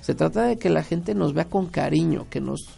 Se 0.00 0.14
trata 0.14 0.44
de 0.44 0.56
que 0.56 0.70
la 0.70 0.82
gente 0.82 1.14
nos 1.14 1.34
vea 1.34 1.44
con 1.44 1.66
cariño, 1.66 2.26
que 2.30 2.40
nos, 2.40 2.68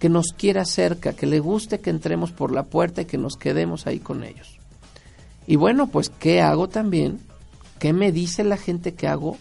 que 0.00 0.08
nos 0.08 0.32
quiera 0.32 0.64
cerca, 0.64 1.12
que 1.12 1.26
le 1.26 1.38
guste 1.38 1.78
que 1.78 1.90
entremos 1.90 2.32
por 2.32 2.52
la 2.52 2.64
puerta 2.64 3.02
y 3.02 3.04
que 3.04 3.18
nos 3.18 3.36
quedemos 3.36 3.86
ahí 3.86 4.00
con 4.00 4.24
ellos. 4.24 4.58
Y 5.46 5.56
bueno, 5.56 5.88
pues, 5.88 6.08
¿qué 6.08 6.40
hago 6.40 6.68
también? 6.68 7.20
¿Qué 7.78 7.92
me 7.92 8.10
dice 8.10 8.42
la 8.42 8.56
gente 8.56 8.94
que 8.94 9.06
hago 9.06 9.36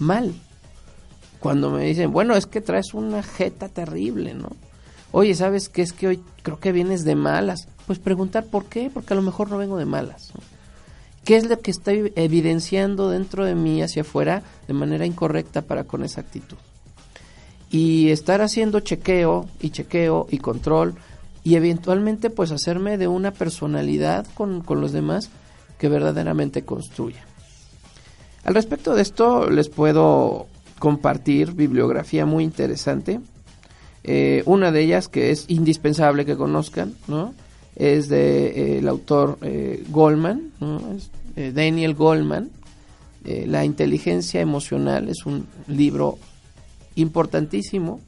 mal? 0.00 0.34
Cuando 1.38 1.70
me 1.70 1.84
dicen, 1.84 2.12
bueno, 2.12 2.34
es 2.34 2.46
que 2.46 2.60
traes 2.60 2.94
una 2.94 3.22
jeta 3.22 3.68
terrible, 3.68 4.34
¿no? 4.34 4.50
Oye, 5.12 5.34
¿sabes 5.36 5.68
qué 5.68 5.82
es 5.82 5.92
que 5.92 6.08
hoy 6.08 6.20
creo 6.42 6.58
que 6.58 6.72
vienes 6.72 7.04
de 7.04 7.14
malas? 7.14 7.68
Pues 7.86 8.00
preguntar 8.00 8.46
por 8.46 8.64
qué, 8.64 8.90
porque 8.92 9.14
a 9.14 9.16
lo 9.16 9.22
mejor 9.22 9.50
no 9.50 9.58
vengo 9.58 9.78
de 9.78 9.84
malas. 9.84 10.32
¿Qué 11.24 11.36
es 11.36 11.48
lo 11.48 11.60
que 11.60 11.70
estoy 11.70 12.12
evidenciando 12.16 13.08
dentro 13.08 13.44
de 13.44 13.54
mí 13.54 13.82
hacia 13.82 14.02
afuera 14.02 14.42
de 14.66 14.74
manera 14.74 15.06
incorrecta 15.06 15.62
para 15.62 15.84
con 15.84 16.02
esa 16.02 16.22
actitud? 16.22 16.56
Y 17.72 18.10
estar 18.10 18.40
haciendo 18.42 18.80
chequeo 18.80 19.48
y 19.60 19.70
chequeo 19.70 20.28
y 20.30 20.38
control 20.38 20.94
y 21.42 21.56
eventualmente 21.56 22.30
pues 22.30 22.52
hacerme 22.52 22.98
de 22.98 23.08
una 23.08 23.32
personalidad 23.32 24.26
con, 24.34 24.60
con 24.60 24.80
los 24.80 24.92
demás 24.92 25.30
que 25.78 25.88
verdaderamente 25.88 26.62
construya. 26.62 27.24
Al 28.44 28.54
respecto 28.54 28.94
de 28.94 29.02
esto 29.02 29.50
les 29.50 29.68
puedo 29.68 30.46
compartir 30.78 31.52
bibliografía 31.52 32.26
muy 32.26 32.44
interesante. 32.44 33.20
Eh, 34.04 34.42
una 34.46 34.70
de 34.70 34.82
ellas 34.82 35.08
que 35.08 35.30
es 35.30 35.46
indispensable 35.48 36.24
que 36.24 36.36
conozcan, 36.36 36.94
¿no? 37.08 37.32
es 37.76 38.08
de 38.08 38.46
eh, 38.46 38.78
el 38.78 38.88
autor 38.88 39.38
eh, 39.42 39.84
Goldman, 39.88 40.52
eh, 41.36 41.52
Daniel 41.54 41.94
Goldman. 41.94 42.50
la 43.24 43.64
inteligencia 43.64 44.40
emocional 44.40 45.08
es 45.08 45.24
un 45.26 45.46
libro 45.68 46.18
importantísimo 46.96 48.00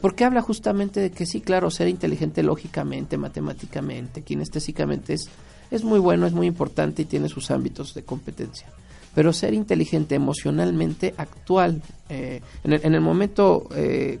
porque 0.00 0.24
habla 0.24 0.42
justamente 0.42 0.98
de 0.98 1.12
que 1.12 1.24
sí, 1.24 1.40
claro, 1.40 1.70
ser 1.70 1.86
inteligente 1.86 2.42
lógicamente, 2.42 3.16
matemáticamente, 3.16 4.22
kinestésicamente 4.22 5.14
es, 5.14 5.28
es 5.70 5.84
muy 5.84 6.00
bueno, 6.00 6.26
es 6.26 6.32
muy 6.32 6.48
importante 6.48 7.02
y 7.02 7.04
tiene 7.04 7.28
sus 7.28 7.52
ámbitos 7.52 7.94
de 7.94 8.02
competencia. 8.02 8.66
Pero 9.14 9.32
ser 9.32 9.54
inteligente 9.54 10.16
emocionalmente 10.16 11.14
actual, 11.16 11.80
en 12.08 12.42
el, 12.64 12.80
en, 12.82 12.94
el, 12.94 13.00
momento 13.00 13.68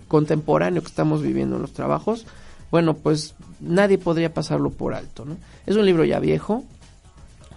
contemporáneo 0.06 0.80
que 0.80 0.88
estamos 0.88 1.22
viviendo 1.22 1.56
en 1.56 1.62
los 1.62 1.72
trabajos, 1.72 2.24
bueno, 2.70 2.94
pues 2.94 3.34
nadie 3.60 3.98
podría 3.98 4.34
pasarlo 4.34 4.70
por 4.70 4.94
alto. 4.94 5.24
¿no? 5.24 5.36
Es 5.66 5.76
un 5.76 5.86
libro 5.86 6.04
ya 6.04 6.18
viejo, 6.18 6.64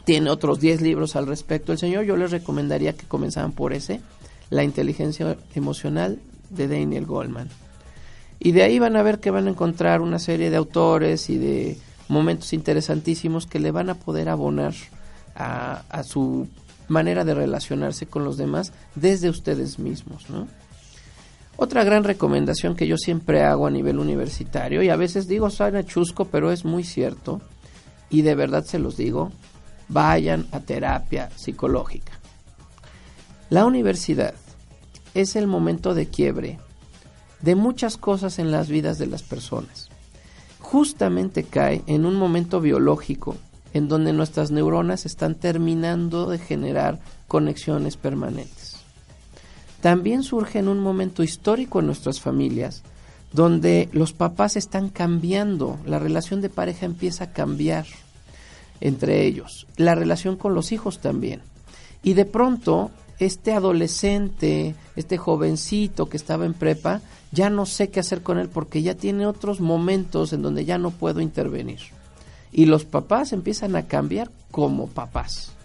tiene 0.05 0.29
otros 0.29 0.59
10 0.59 0.81
libros 0.81 1.15
al 1.15 1.25
respecto. 1.25 1.71
El 1.71 1.79
señor 1.79 2.05
yo 2.05 2.15
les 2.15 2.31
recomendaría 2.31 2.93
que 2.93 3.07
comenzaran 3.07 3.51
por 3.51 3.73
ese, 3.73 4.01
La 4.49 4.63
inteligencia 4.63 5.37
emocional 5.53 6.19
de 6.49 6.67
Daniel 6.67 7.05
Goldman. 7.05 7.49
Y 8.39 8.51
de 8.51 8.63
ahí 8.63 8.79
van 8.79 8.95
a 8.95 9.03
ver 9.03 9.19
que 9.19 9.31
van 9.31 9.47
a 9.47 9.51
encontrar 9.51 10.01
una 10.01 10.19
serie 10.19 10.49
de 10.49 10.57
autores 10.57 11.29
y 11.29 11.37
de 11.37 11.77
momentos 12.07 12.53
interesantísimos 12.53 13.47
que 13.47 13.59
le 13.59 13.71
van 13.71 13.89
a 13.89 13.95
poder 13.95 14.29
abonar 14.29 14.73
a, 15.35 16.03
su 16.03 16.47
manera 16.87 17.25
de 17.25 17.33
relacionarse 17.33 18.05
con 18.05 18.23
los 18.23 18.37
demás 18.37 18.71
desde 18.95 19.29
ustedes 19.29 19.79
mismos. 19.79 20.25
Otra 21.57 21.83
gran 21.83 22.03
recomendación 22.03 22.75
que 22.75 22.87
yo 22.87 22.97
siempre 22.97 23.43
hago 23.43 23.65
a 23.65 23.71
nivel 23.71 23.99
universitario, 23.99 24.83
y 24.83 24.89
a 24.89 24.97
veces 24.97 25.27
digo 25.27 25.49
suena 25.49 25.85
chusco, 25.85 26.25
pero 26.25 26.51
es 26.51 26.65
muy 26.65 26.83
cierto, 26.83 27.41
y 28.09 28.21
de 28.21 28.35
verdad 28.35 28.63
se 28.65 28.77
los 28.77 28.97
digo, 28.97 29.31
vayan 29.87 30.47
a 30.51 30.59
terapia 30.59 31.29
psicológica. 31.35 32.14
La 33.49 33.65
universidad 33.65 34.33
es 35.13 35.35
el 35.35 35.47
momento 35.47 35.93
de 35.93 36.07
quiebre 36.07 36.59
de 37.41 37.55
muchas 37.55 37.97
cosas 37.97 38.39
en 38.39 38.51
las 38.51 38.69
vidas 38.69 38.97
de 38.97 39.07
las 39.07 39.23
personas. 39.23 39.89
Justamente 40.59 41.43
cae 41.43 41.83
en 41.87 42.05
un 42.05 42.15
momento 42.15 42.59
biológico 42.59 43.35
en 43.73 43.87
donde 43.87 44.13
nuestras 44.13 44.51
neuronas 44.51 45.05
están 45.05 45.35
terminando 45.35 46.29
de 46.29 46.39
generar 46.39 46.99
conexiones 47.27 47.97
permanentes 47.97 48.75
también 49.85 50.23
surge 50.23 50.57
en 50.57 50.67
un 50.67 50.79
momento 50.79 51.21
histórico 51.21 51.79
en 51.79 51.85
nuestras 51.85 52.19
familias, 52.19 52.81
donde 53.33 53.87
los 53.91 54.13
papás 54.13 54.55
están 54.55 54.89
cambiando, 54.89 55.77
la 55.85 55.99
relación 55.99 56.41
de 56.41 56.49
pareja 56.49 56.87
empieza 56.87 57.25
a 57.25 57.33
cambiar 57.33 57.85
entre 58.81 59.27
ellos, 59.27 59.67
la 59.77 59.93
relación 59.93 60.37
con 60.37 60.55
los 60.55 60.71
hijos 60.71 61.01
también. 61.01 61.43
Y 62.01 62.15
de 62.15 62.25
pronto, 62.25 62.89
este 63.19 63.53
adolescente, 63.53 64.75
este 64.95 65.17
jovencito 65.17 66.09
que 66.09 66.17
estaba 66.17 66.45
en 66.45 66.53
prepa, 66.53 67.01
ya 67.31 67.49
no 67.49 67.65
sé 67.65 67.89
qué 67.89 67.99
hacer 67.99 68.21
con 68.21 68.37
él 68.37 68.49
porque 68.49 68.81
ya 68.81 68.95
tiene 68.95 69.25
otros 69.25 69.59
momentos 69.59 70.33
en 70.33 70.41
donde 70.41 70.65
ya 70.65 70.77
no 70.77 70.91
puedo 70.91 71.21
intervenir. 71.21 71.79
Y 72.51 72.65
los 72.65 72.85
papás 72.85 73.33
empiezan 73.33 73.75
a 73.75 73.83
cambiar 73.83 74.31
como 74.51 74.87
papás. 74.87 75.55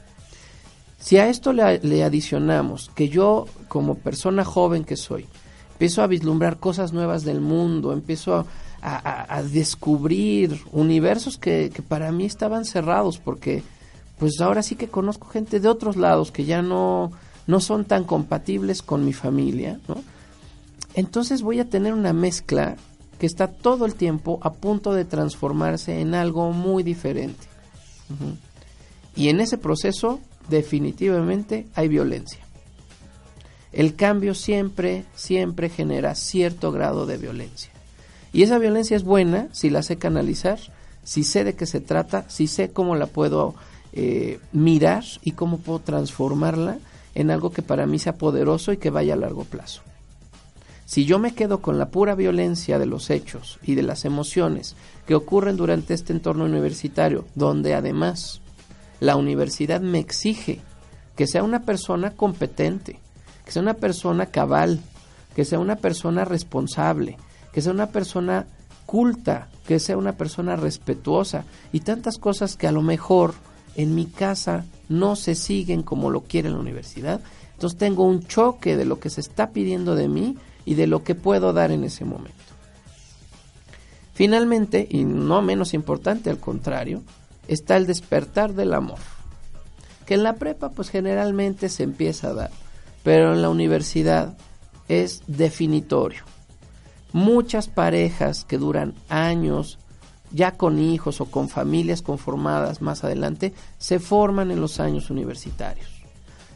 Si 1.00 1.16
a 1.16 1.28
esto 1.28 1.52
le, 1.52 2.04
adicionamos 2.04 2.90
que 2.94 3.08
yo, 3.08 3.46
como 3.68 3.94
persona 3.94 4.44
joven 4.44 4.84
que 4.84 4.96
soy, 4.96 5.26
empiezo 5.72 6.02
a 6.02 6.06
vislumbrar 6.06 6.58
cosas 6.58 6.92
nuevas 6.92 7.24
del 7.24 7.40
mundo, 7.40 7.92
empiezo 7.92 8.46
a, 8.82 9.42
descubrir 9.50 10.60
universos 10.72 11.38
que, 11.38 11.72
para 11.88 12.12
mí 12.12 12.26
estaban 12.26 12.64
cerrados, 12.64 13.18
porque 13.18 13.62
pues 14.18 14.40
ahora 14.40 14.62
sí 14.62 14.74
que 14.74 14.88
conozco 14.88 15.28
gente 15.28 15.60
de 15.60 15.68
otros 15.68 15.96
lados 15.96 16.30
que 16.30 16.44
ya 16.44 16.60
no, 16.60 17.12
no 17.50 17.58
son 17.58 17.84
tan 17.84 18.04
compatibles 18.04 18.80
con 18.80 19.04
mi 19.04 19.12
familia. 19.12 19.80
Entonces 20.94 21.42
voy 21.42 21.58
a 21.58 21.68
tener 21.68 21.92
una 21.92 22.12
mezcla 22.12 22.76
que 23.18 23.26
está 23.26 23.48
todo 23.48 23.86
el 23.86 23.96
tiempo 23.96 24.38
a 24.42 24.52
punto 24.52 24.92
de 24.92 25.04
transformarse 25.04 26.00
en 26.00 26.14
algo 26.14 26.52
muy 26.52 26.84
diferente. 26.84 27.48
Y 29.16 29.28
en 29.28 29.40
ese 29.40 29.58
proceso 29.58 30.20
definitivamente 30.48 31.66
hay 31.74 31.88
violencia. 31.88 32.38
El 33.72 33.96
cambio 33.96 34.34
siempre, 34.34 35.04
siempre 35.16 35.70
genera 35.70 36.14
cierto 36.14 36.70
grado 36.70 37.04
de 37.04 37.18
violencia. 37.18 37.72
Y 38.32 38.44
esa 38.44 38.58
violencia 38.58 38.96
es 38.96 39.02
buena 39.02 39.48
si 39.50 39.70
la 39.70 39.82
sé 39.82 39.96
canalizar, 39.96 40.60
si 41.02 41.24
sé 41.24 41.42
de 41.42 41.56
qué 41.56 41.66
se 41.66 41.80
trata, 41.80 42.28
si 42.28 42.46
sé 42.46 42.70
cómo 42.70 42.94
la 42.94 43.06
puedo 43.06 43.56
eh, 43.92 44.38
mirar 44.52 45.02
y 45.22 45.32
cómo 45.32 45.58
puedo 45.58 45.80
transformarla 45.80 46.78
en 47.14 47.30
algo 47.30 47.50
que 47.50 47.62
para 47.62 47.86
mí 47.86 47.98
sea 47.98 48.16
poderoso 48.16 48.72
y 48.72 48.76
que 48.76 48.90
vaya 48.90 49.14
a 49.14 49.18
largo 49.18 49.44
plazo. 49.44 49.82
Si 50.86 51.04
yo 51.04 51.20
me 51.20 51.34
quedo 51.34 51.62
con 51.62 51.78
la 51.78 51.90
pura 51.90 52.16
violencia 52.16 52.78
de 52.78 52.86
los 52.86 53.10
hechos 53.10 53.60
y 53.62 53.76
de 53.76 53.82
las 53.82 54.04
emociones 54.04 54.74
que 55.06 55.14
ocurren 55.14 55.56
durante 55.56 55.94
este 55.94 56.12
entorno 56.12 56.44
universitario, 56.44 57.26
donde 57.36 57.74
además 57.74 58.40
la 58.98 59.14
universidad 59.14 59.80
me 59.80 60.00
exige 60.00 60.60
que 61.14 61.26
sea 61.26 61.42
una 61.42 61.62
persona 61.62 62.10
competente, 62.10 62.98
que 63.44 63.52
sea 63.52 63.62
una 63.62 63.74
persona 63.74 64.26
cabal, 64.26 64.80
que 65.34 65.44
sea 65.44 65.58
una 65.58 65.76
persona 65.76 66.24
responsable, 66.24 67.18
que 67.52 67.62
sea 67.62 67.72
una 67.72 67.90
persona 67.90 68.46
culta, 68.86 69.48
que 69.66 69.78
sea 69.78 69.96
una 69.96 70.14
persona 70.14 70.56
respetuosa 70.56 71.44
y 71.72 71.80
tantas 71.80 72.18
cosas 72.18 72.56
que 72.56 72.66
a 72.66 72.72
lo 72.72 72.82
mejor 72.82 73.34
en 73.76 73.94
mi 73.94 74.06
casa 74.06 74.64
no 74.88 75.16
se 75.16 75.35
siguen 75.35 75.83
como 75.83 76.11
lo 76.11 76.22
quiere 76.22 76.50
la 76.50 76.59
universidad, 76.59 77.20
entonces 77.54 77.78
tengo 77.78 78.04
un 78.04 78.26
choque 78.26 78.76
de 78.76 78.85
lo 78.85 78.98
que 79.00 79.11
se 79.11 79.20
está 79.20 79.50
pidiendo 79.50 79.94
de 79.94 80.09
mí 80.09 80.37
y 80.64 80.74
de 80.74 80.87
lo 80.87 81.04
que 81.04 81.14
puedo 81.14 81.52
dar 81.52 81.70
en 81.70 81.85
ese 81.85 82.04
momento. 82.04 82.35
Finalmente, 84.14 84.87
y 84.90 85.04
no 85.04 85.40
menos 85.42 85.72
importante, 85.72 86.30
al 86.30 86.38
contrario, 86.38 87.02
está 87.48 87.76
el 87.76 87.87
despertar 87.87 88.54
del 88.54 88.74
amor, 88.74 88.98
que 90.06 90.14
en 90.14 90.22
la 90.22 90.35
prepa 90.35 90.70
pues 90.70 90.90
generalmente 90.90 91.68
se 91.68 91.85
empieza 91.85 92.28
a 92.28 92.35
dar, 92.35 92.50
pero 93.02 93.33
en 93.33 93.42
la 93.42 93.48
universidad 93.48 94.37
es 94.88 95.22
definitorio. 95.26 96.22
Muchas 97.12 97.68
parejas 97.68 98.44
que 98.44 98.59
duran 98.59 98.94
años 99.09 99.78
ya 100.32 100.52
con 100.52 100.78
hijos 100.78 101.20
o 101.20 101.26
con 101.26 101.48
familias 101.48 102.02
conformadas 102.02 102.82
más 102.82 103.04
adelante, 103.04 103.52
se 103.78 103.98
forman 103.98 104.50
en 104.50 104.60
los 104.60 104.80
años 104.80 105.10
universitarios. 105.10 105.88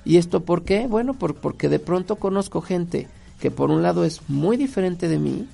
¿Y 0.05 0.19
esto 0.19 0.41
por 0.41 0.65
qué? 0.65 0.87
Bueno, 0.87 1.15
porque 1.15 1.69
de 1.69 1.79
pronto 1.79 2.17
conozco 2.17 2.61
gente 2.61 3.09
que 3.41 3.51
por 3.51 3.71
un 3.71 3.83
lado 3.83 4.05
es 4.05 4.21
muy 4.29 4.57
diferente 4.57 5.09
de 5.09 5.19
mí, 5.19 5.49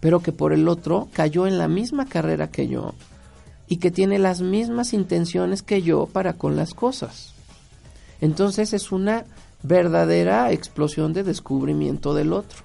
pero 0.00 0.20
que 0.20 0.32
por 0.32 0.52
el 0.52 0.68
otro 0.68 1.08
cayó 1.12 1.46
en 1.46 1.58
la 1.58 1.68
misma 1.68 2.06
carrera 2.06 2.50
que 2.50 2.68
yo 2.68 2.94
y 3.68 3.76
que 3.76 3.90
tiene 3.90 4.18
las 4.18 4.40
mismas 4.40 4.92
intenciones 4.92 5.62
que 5.62 5.82
yo 5.82 6.06
para 6.06 6.34
con 6.34 6.56
las 6.56 6.74
cosas. 6.74 7.32
Entonces 8.20 8.72
es 8.72 8.92
una 8.92 9.24
verdadera 9.62 10.50
explosión 10.52 11.12
de 11.12 11.22
descubrimiento 11.22 12.14
del 12.14 12.32
otro. 12.32 12.58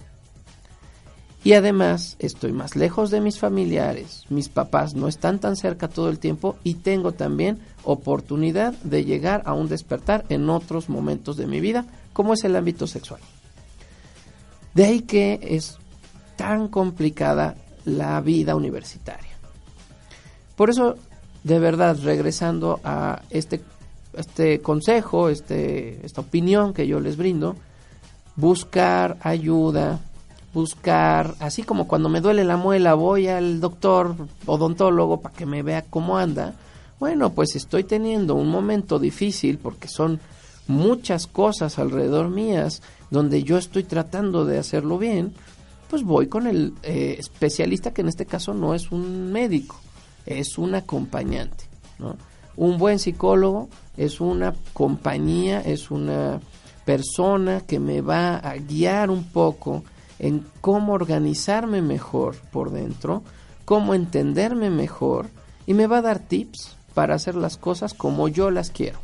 Y 1.47 1.53
además 1.53 2.17
estoy 2.19 2.51
más 2.51 2.75
lejos 2.75 3.09
de 3.09 3.21
mis 3.21 3.39
familiares, 3.39 4.25
mis 4.27 4.49
papás 4.49 4.95
no 4.95 5.07
están 5.07 5.39
tan 5.39 5.55
cerca 5.55 5.87
todo 5.87 6.09
el 6.09 6.19
tiempo 6.19 6.57
y 6.65 6.73
tengo 6.73 7.13
también 7.13 7.59
oportunidad 7.85 8.73
de 8.83 9.05
llegar 9.05 9.43
a 9.45 9.53
un 9.53 9.69
despertar 9.69 10.25
en 10.27 10.49
otros 10.49 10.89
momentos 10.89 11.37
de 11.37 11.47
mi 11.47 11.61
vida, 11.61 11.85
como 12.11 12.33
es 12.33 12.43
el 12.43 12.53
ámbito 12.57 12.85
sexual. 12.85 13.21
De 14.73 14.87
ahí 14.87 14.99
que 15.03 15.39
es 15.41 15.77
tan 16.35 16.67
complicada 16.67 17.55
la 17.85 18.19
vida 18.19 18.53
universitaria. 18.53 19.31
Por 20.57 20.69
eso, 20.69 20.95
de 21.45 21.59
verdad, 21.59 21.97
regresando 22.03 22.81
a 22.83 23.21
este, 23.29 23.61
este 24.17 24.59
consejo, 24.59 25.29
este, 25.29 26.05
esta 26.05 26.19
opinión 26.19 26.73
que 26.73 26.87
yo 26.87 26.99
les 26.99 27.15
brindo, 27.15 27.55
buscar 28.35 29.15
ayuda, 29.21 30.01
buscar, 30.57 31.35
así 31.39 31.61
como 31.61 31.87
cuando 31.87 32.09
me 32.09 32.19
duele 32.19 32.43
la 32.43 32.57
muela 32.57 32.95
voy 32.95 33.27
al 33.27 33.59
doctor 33.59 34.15
odontólogo 34.47 35.21
para 35.21 35.35
que 35.35 35.45
me 35.45 35.61
vea 35.61 35.83
cómo 35.83 36.17
anda. 36.17 36.55
Bueno, 36.99 37.31
pues 37.31 37.55
estoy 37.55 37.83
teniendo 37.83 38.33
un 38.33 38.49
momento 38.49 38.97
difícil 38.97 39.59
porque 39.59 39.87
son 39.87 40.19
muchas 40.67 41.27
cosas 41.27 41.77
alrededor 41.77 42.29
mías 42.29 42.81
donde 43.11 43.43
yo 43.43 43.59
estoy 43.59 43.83
tratando 43.83 44.45
de 44.45 44.57
hacerlo 44.57 44.97
bien, 44.97 45.31
pues 45.91 46.01
voy 46.03 46.25
con 46.25 46.47
el 46.47 46.73
eh, 46.81 47.17
especialista 47.19 47.93
que 47.93 48.01
en 48.01 48.07
este 48.07 48.25
caso 48.25 48.55
no 48.55 48.73
es 48.73 48.91
un 48.91 49.31
médico, 49.31 49.79
es 50.25 50.57
un 50.57 50.73
acompañante. 50.73 51.65
Un 52.55 52.79
buen 52.79 52.97
psicólogo 52.97 53.69
es 53.95 54.19
una 54.19 54.55
compañía, 54.73 55.61
es 55.61 55.91
una 55.91 56.41
persona 56.83 57.61
que 57.61 57.79
me 57.79 58.01
va 58.01 58.37
a 58.37 58.57
guiar 58.57 59.11
un 59.11 59.25
poco 59.25 59.83
en 60.19 60.45
cómo 60.61 60.93
organizarme 60.93 61.81
mejor 61.81 62.35
por 62.51 62.71
dentro, 62.71 63.23
cómo 63.65 63.93
entenderme 63.93 64.69
mejor 64.69 65.27
y 65.65 65.73
me 65.73 65.87
va 65.87 65.97
a 65.99 66.01
dar 66.01 66.19
tips 66.19 66.75
para 66.93 67.15
hacer 67.15 67.35
las 67.35 67.57
cosas 67.57 67.93
como 67.93 68.27
yo 68.27 68.49
las 68.49 68.71
quiero 68.71 68.99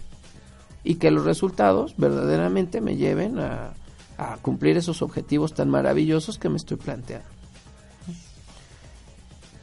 y 0.84 0.96
que 0.96 1.12
los 1.12 1.26
resultados 1.26 1.96
verdaderamente 1.98 2.82
me 2.82 2.96
lleven 2.96 3.40
a, 3.40 3.74
cumplir 4.42 4.78
esos 4.78 5.02
objetivos 5.02 5.54
tan 5.54 5.70
maravillosos 5.70 6.38
que 6.38 6.48
me 6.48 6.56
estoy 6.56 6.78
planteando. 6.78 7.28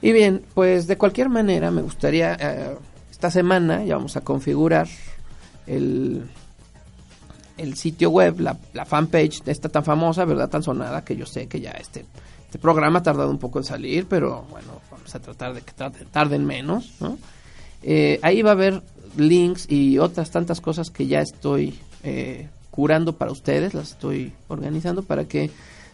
Y 0.02 0.12
bien, 0.12 0.42
pues 0.52 0.86
de 0.86 0.98
cualquier 0.98 1.30
manera 1.30 1.70
me 1.70 1.80
gustaría, 1.80 2.34
eh, 2.38 2.76
esta 3.10 3.30
semana 3.30 3.84
ya 3.84 3.96
vamos 3.96 4.18
a 4.18 4.20
configurar 4.20 4.86
el, 5.66 6.24
el 7.60 7.76
sitio 7.76 8.10
web, 8.10 8.40
la, 8.40 8.56
la 8.72 8.84
fanpage, 8.84 9.42
esta 9.46 9.68
tan 9.68 9.84
famosa, 9.84 10.24
¿verdad? 10.24 10.48
Tan 10.48 10.62
sonada, 10.62 11.04
que 11.04 11.16
yo 11.16 11.26
sé 11.26 11.46
que 11.46 11.60
ya 11.60 11.70
este, 11.72 12.04
este 12.46 12.58
programa 12.58 13.00
ha 13.00 13.02
tardado 13.02 13.30
un 13.30 13.38
poco 13.38 13.58
en 13.58 13.64
salir, 13.64 14.06
pero 14.06 14.46
bueno, 14.50 14.80
vamos 14.90 15.14
a 15.14 15.20
tratar 15.20 15.54
de 15.54 15.62
que 15.62 15.72
tarden 16.10 16.46
menos, 16.46 16.94
¿no? 17.00 17.18
Eh, 17.82 18.18
ahí 18.22 18.42
va 18.42 18.50
a 18.50 18.52
haber 18.54 18.82
links 19.16 19.70
y 19.70 19.98
otras 19.98 20.30
tantas 20.30 20.60
cosas 20.60 20.90
que 20.90 21.06
ya 21.06 21.20
estoy 21.20 21.78
eh, 22.02 22.48
curando 22.70 23.14
para 23.14 23.30
ustedes, 23.30 23.74
las 23.74 23.90
estoy 23.90 24.32
organizando 24.48 25.02
para 25.02 25.26
que 25.26 25.50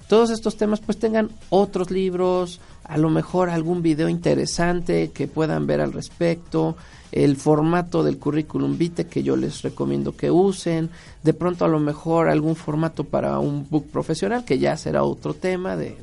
todos 0.08 0.30
estos 0.30 0.56
temas 0.56 0.80
pues 0.80 0.98
tengan 0.98 1.30
otros 1.50 1.90
libros, 1.90 2.60
a 2.84 2.96
lo 2.96 3.10
mejor 3.10 3.50
algún 3.50 3.82
video 3.82 4.08
interesante 4.08 5.10
que 5.10 5.26
puedan 5.26 5.66
ver 5.66 5.80
al 5.80 5.92
respecto, 5.92 6.76
el 7.10 7.36
formato 7.36 8.02
del 8.04 8.18
currículum 8.18 8.78
vitae 8.78 9.06
que 9.06 9.22
yo 9.22 9.36
les 9.36 9.62
recomiendo 9.62 10.16
que 10.16 10.30
usen, 10.30 10.90
de 11.22 11.34
pronto 11.34 11.64
a 11.64 11.68
lo 11.68 11.80
mejor 11.80 12.28
algún 12.28 12.54
formato 12.54 13.04
para 13.04 13.38
un 13.38 13.66
book 13.68 13.88
profesional 13.90 14.44
que 14.44 14.58
ya 14.58 14.76
será 14.76 15.02
otro 15.02 15.34
tema 15.34 15.76
de, 15.76 15.96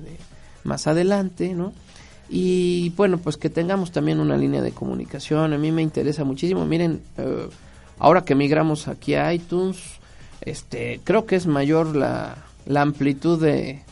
más 0.63 0.87
adelante, 0.87 1.53
¿no? 1.53 1.73
Y 2.29 2.89
bueno, 2.91 3.19
pues 3.19 3.37
que 3.37 3.49
tengamos 3.49 3.91
también 3.91 4.19
una 4.19 4.37
línea 4.37 4.61
de 4.61 4.71
comunicación, 4.71 5.53
a 5.53 5.57
mí 5.57 5.71
me 5.71 5.81
interesa 5.81 6.23
muchísimo, 6.23 6.65
miren, 6.65 7.01
eh, 7.17 7.47
ahora 7.99 8.25
que 8.25 8.35
migramos 8.35 8.87
aquí 8.87 9.13
a 9.13 9.33
iTunes, 9.33 9.77
este, 10.41 10.99
creo 11.03 11.25
que 11.25 11.35
es 11.35 11.47
mayor 11.47 11.95
la, 11.95 12.37
la 12.65 12.81
amplitud 12.81 13.41
de, 13.41 13.83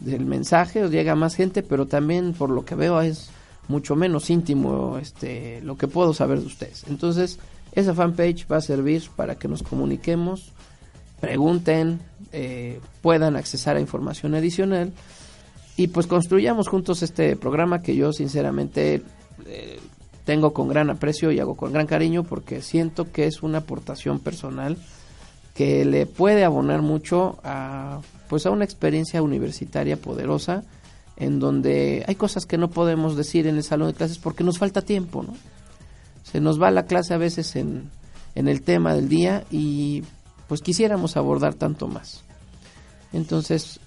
del 0.00 0.24
mensaje, 0.26 0.88
llega 0.88 1.14
más 1.14 1.34
gente, 1.34 1.62
pero 1.62 1.86
también 1.86 2.32
por 2.32 2.50
lo 2.50 2.64
que 2.64 2.74
veo 2.74 3.00
es 3.00 3.30
mucho 3.68 3.96
menos 3.96 4.30
íntimo 4.30 4.98
este, 4.98 5.60
lo 5.62 5.76
que 5.76 5.88
puedo 5.88 6.14
saber 6.14 6.40
de 6.40 6.46
ustedes. 6.46 6.84
Entonces, 6.88 7.38
esa 7.72 7.94
fanpage 7.94 8.46
va 8.50 8.56
a 8.56 8.62
servir 8.62 9.04
para 9.14 9.36
que 9.36 9.48
nos 9.48 9.62
comuniquemos, 9.62 10.52
pregunten, 11.20 12.00
eh, 12.32 12.80
puedan 13.02 13.36
accesar 13.36 13.76
a 13.76 13.80
información 13.80 14.34
adicional 14.34 14.92
y 15.76 15.88
pues 15.88 16.06
construyamos 16.06 16.68
juntos 16.68 17.02
este 17.02 17.36
programa 17.36 17.82
que 17.82 17.94
yo 17.94 18.12
sinceramente 18.12 19.02
eh, 19.46 19.78
tengo 20.24 20.52
con 20.52 20.68
gran 20.68 20.90
aprecio 20.90 21.30
y 21.30 21.40
hago 21.40 21.56
con 21.56 21.72
gran 21.72 21.86
cariño 21.86 22.24
porque 22.24 22.62
siento 22.62 23.10
que 23.12 23.26
es 23.26 23.42
una 23.42 23.58
aportación 23.58 24.18
personal 24.18 24.76
que 25.58 25.84
le 25.84 26.06
puede 26.06 26.44
abonar 26.44 26.82
mucho 26.82 27.40
a 27.42 27.98
pues 28.28 28.46
a 28.46 28.50
una 28.52 28.64
experiencia 28.64 29.22
universitaria 29.22 29.96
poderosa 29.96 30.62
en 31.16 31.40
donde 31.40 32.04
hay 32.06 32.14
cosas 32.14 32.46
que 32.46 32.56
no 32.56 32.70
podemos 32.70 33.16
decir 33.16 33.48
en 33.48 33.56
el 33.56 33.64
salón 33.64 33.88
de 33.88 33.94
clases 33.94 34.18
porque 34.18 34.44
nos 34.44 34.58
falta 34.58 34.82
tiempo, 34.82 35.24
¿no? 35.24 35.34
Se 36.22 36.40
nos 36.40 36.62
va 36.62 36.70
la 36.70 36.86
clase 36.86 37.12
a 37.12 37.18
veces 37.18 37.56
en, 37.56 37.90
en 38.36 38.46
el 38.46 38.62
tema 38.62 38.94
del 38.94 39.08
día 39.08 39.42
y 39.50 40.04
pues 40.46 40.60
quisiéramos 40.60 41.16
abordar 41.16 41.54
tanto 41.54 41.88
más. 41.88 42.22
Entonces, 43.12 43.80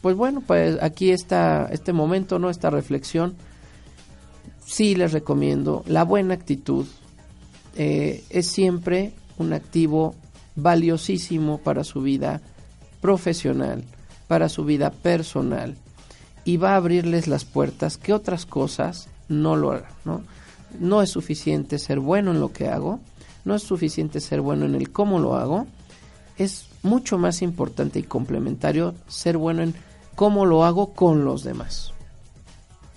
pues 0.00 0.16
bueno, 0.16 0.42
pues 0.46 0.78
aquí 0.80 1.10
está 1.10 1.68
este 1.70 1.92
momento, 1.92 2.38
¿no? 2.38 2.48
Esta 2.48 2.70
reflexión. 2.70 3.36
Sí 4.64 4.94
les 4.94 5.12
recomiendo 5.12 5.84
la 5.88 6.04
buena 6.04 6.32
actitud. 6.32 6.86
Eh, 7.76 8.24
es 8.30 8.46
siempre 8.46 9.12
un 9.36 9.52
activo 9.52 10.14
valiosísimo 10.58 11.58
para 11.58 11.84
su 11.84 12.02
vida 12.02 12.40
profesional, 13.00 13.84
para 14.26 14.48
su 14.48 14.64
vida 14.64 14.90
personal 14.90 15.76
y 16.44 16.56
va 16.56 16.72
a 16.72 16.76
abrirles 16.76 17.28
las 17.28 17.44
puertas 17.44 17.96
que 17.96 18.12
otras 18.12 18.44
cosas 18.44 19.08
no 19.28 19.56
lo 19.56 19.72
harán, 19.72 19.92
¿no? 20.04 20.22
No 20.80 21.00
es 21.02 21.10
suficiente 21.10 21.78
ser 21.78 22.00
bueno 22.00 22.32
en 22.32 22.40
lo 22.40 22.52
que 22.52 22.68
hago, 22.68 23.00
no 23.44 23.54
es 23.54 23.62
suficiente 23.62 24.20
ser 24.20 24.40
bueno 24.40 24.66
en 24.66 24.74
el 24.74 24.90
cómo 24.90 25.18
lo 25.18 25.36
hago, 25.36 25.66
es 26.36 26.68
mucho 26.82 27.18
más 27.18 27.42
importante 27.42 27.98
y 27.98 28.02
complementario 28.02 28.94
ser 29.06 29.38
bueno 29.38 29.62
en 29.62 29.74
cómo 30.14 30.44
lo 30.44 30.64
hago 30.64 30.92
con 30.92 31.24
los 31.24 31.44
demás. 31.44 31.92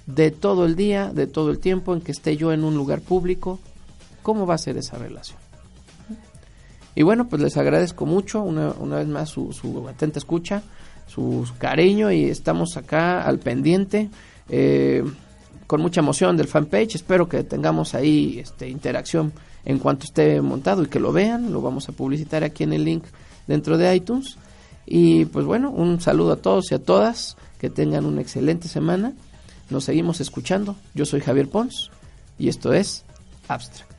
De 0.05 0.31
todo 0.31 0.65
el 0.65 0.75
día, 0.75 1.11
de 1.13 1.27
todo 1.27 1.51
el 1.51 1.59
tiempo 1.59 1.93
en 1.93 2.01
que 2.01 2.11
esté 2.11 2.35
yo 2.35 2.51
en 2.51 2.63
un 2.63 2.75
lugar 2.75 3.01
público, 3.01 3.59
¿cómo 4.23 4.45
va 4.45 4.55
a 4.55 4.59
ser 4.59 4.77
esa 4.77 4.97
relación? 4.97 5.50
Y 6.95 7.03
bueno, 7.03 7.27
pues 7.27 7.41
les 7.41 7.57
agradezco 7.57 8.05
mucho 8.05 8.41
una, 8.41 8.71
una 8.79 8.97
vez 8.97 9.07
más 9.07 9.29
su, 9.29 9.53
su, 9.53 9.87
atenta 9.87 10.19
escucha, 10.19 10.61
su, 11.07 11.47
cariño 11.57 12.11
y 12.11 12.25
estamos 12.25 12.77
acá 12.77 13.23
al 13.23 13.39
pendiente. 13.39 14.09
Eh, 14.49 15.03
con 15.71 15.79
mucha 15.79 16.01
emoción 16.01 16.35
del 16.35 16.49
fanpage. 16.49 16.95
Espero 16.95 17.29
que 17.29 17.45
tengamos 17.45 17.95
ahí 17.95 18.39
este, 18.39 18.67
interacción 18.67 19.31
en 19.63 19.79
cuanto 19.79 20.03
esté 20.03 20.41
montado 20.41 20.83
y 20.83 20.87
que 20.87 20.99
lo 20.99 21.13
vean. 21.13 21.53
Lo 21.53 21.61
vamos 21.61 21.87
a 21.87 21.93
publicitar 21.93 22.43
aquí 22.43 22.65
en 22.65 22.73
el 22.73 22.83
link 22.83 23.05
dentro 23.47 23.77
de 23.77 23.95
iTunes. 23.95 24.35
Y 24.85 25.23
pues 25.23 25.45
bueno, 25.45 25.71
un 25.71 26.01
saludo 26.01 26.33
a 26.33 26.35
todos 26.35 26.73
y 26.73 26.75
a 26.75 26.79
todas. 26.79 27.37
Que 27.57 27.69
tengan 27.69 28.05
una 28.05 28.19
excelente 28.19 28.67
semana. 28.67 29.13
Nos 29.69 29.85
seguimos 29.85 30.19
escuchando. 30.19 30.75
Yo 30.93 31.05
soy 31.05 31.21
Javier 31.21 31.47
Pons 31.47 31.89
y 32.37 32.49
esto 32.49 32.73
es 32.73 33.05
Abstract. 33.47 33.90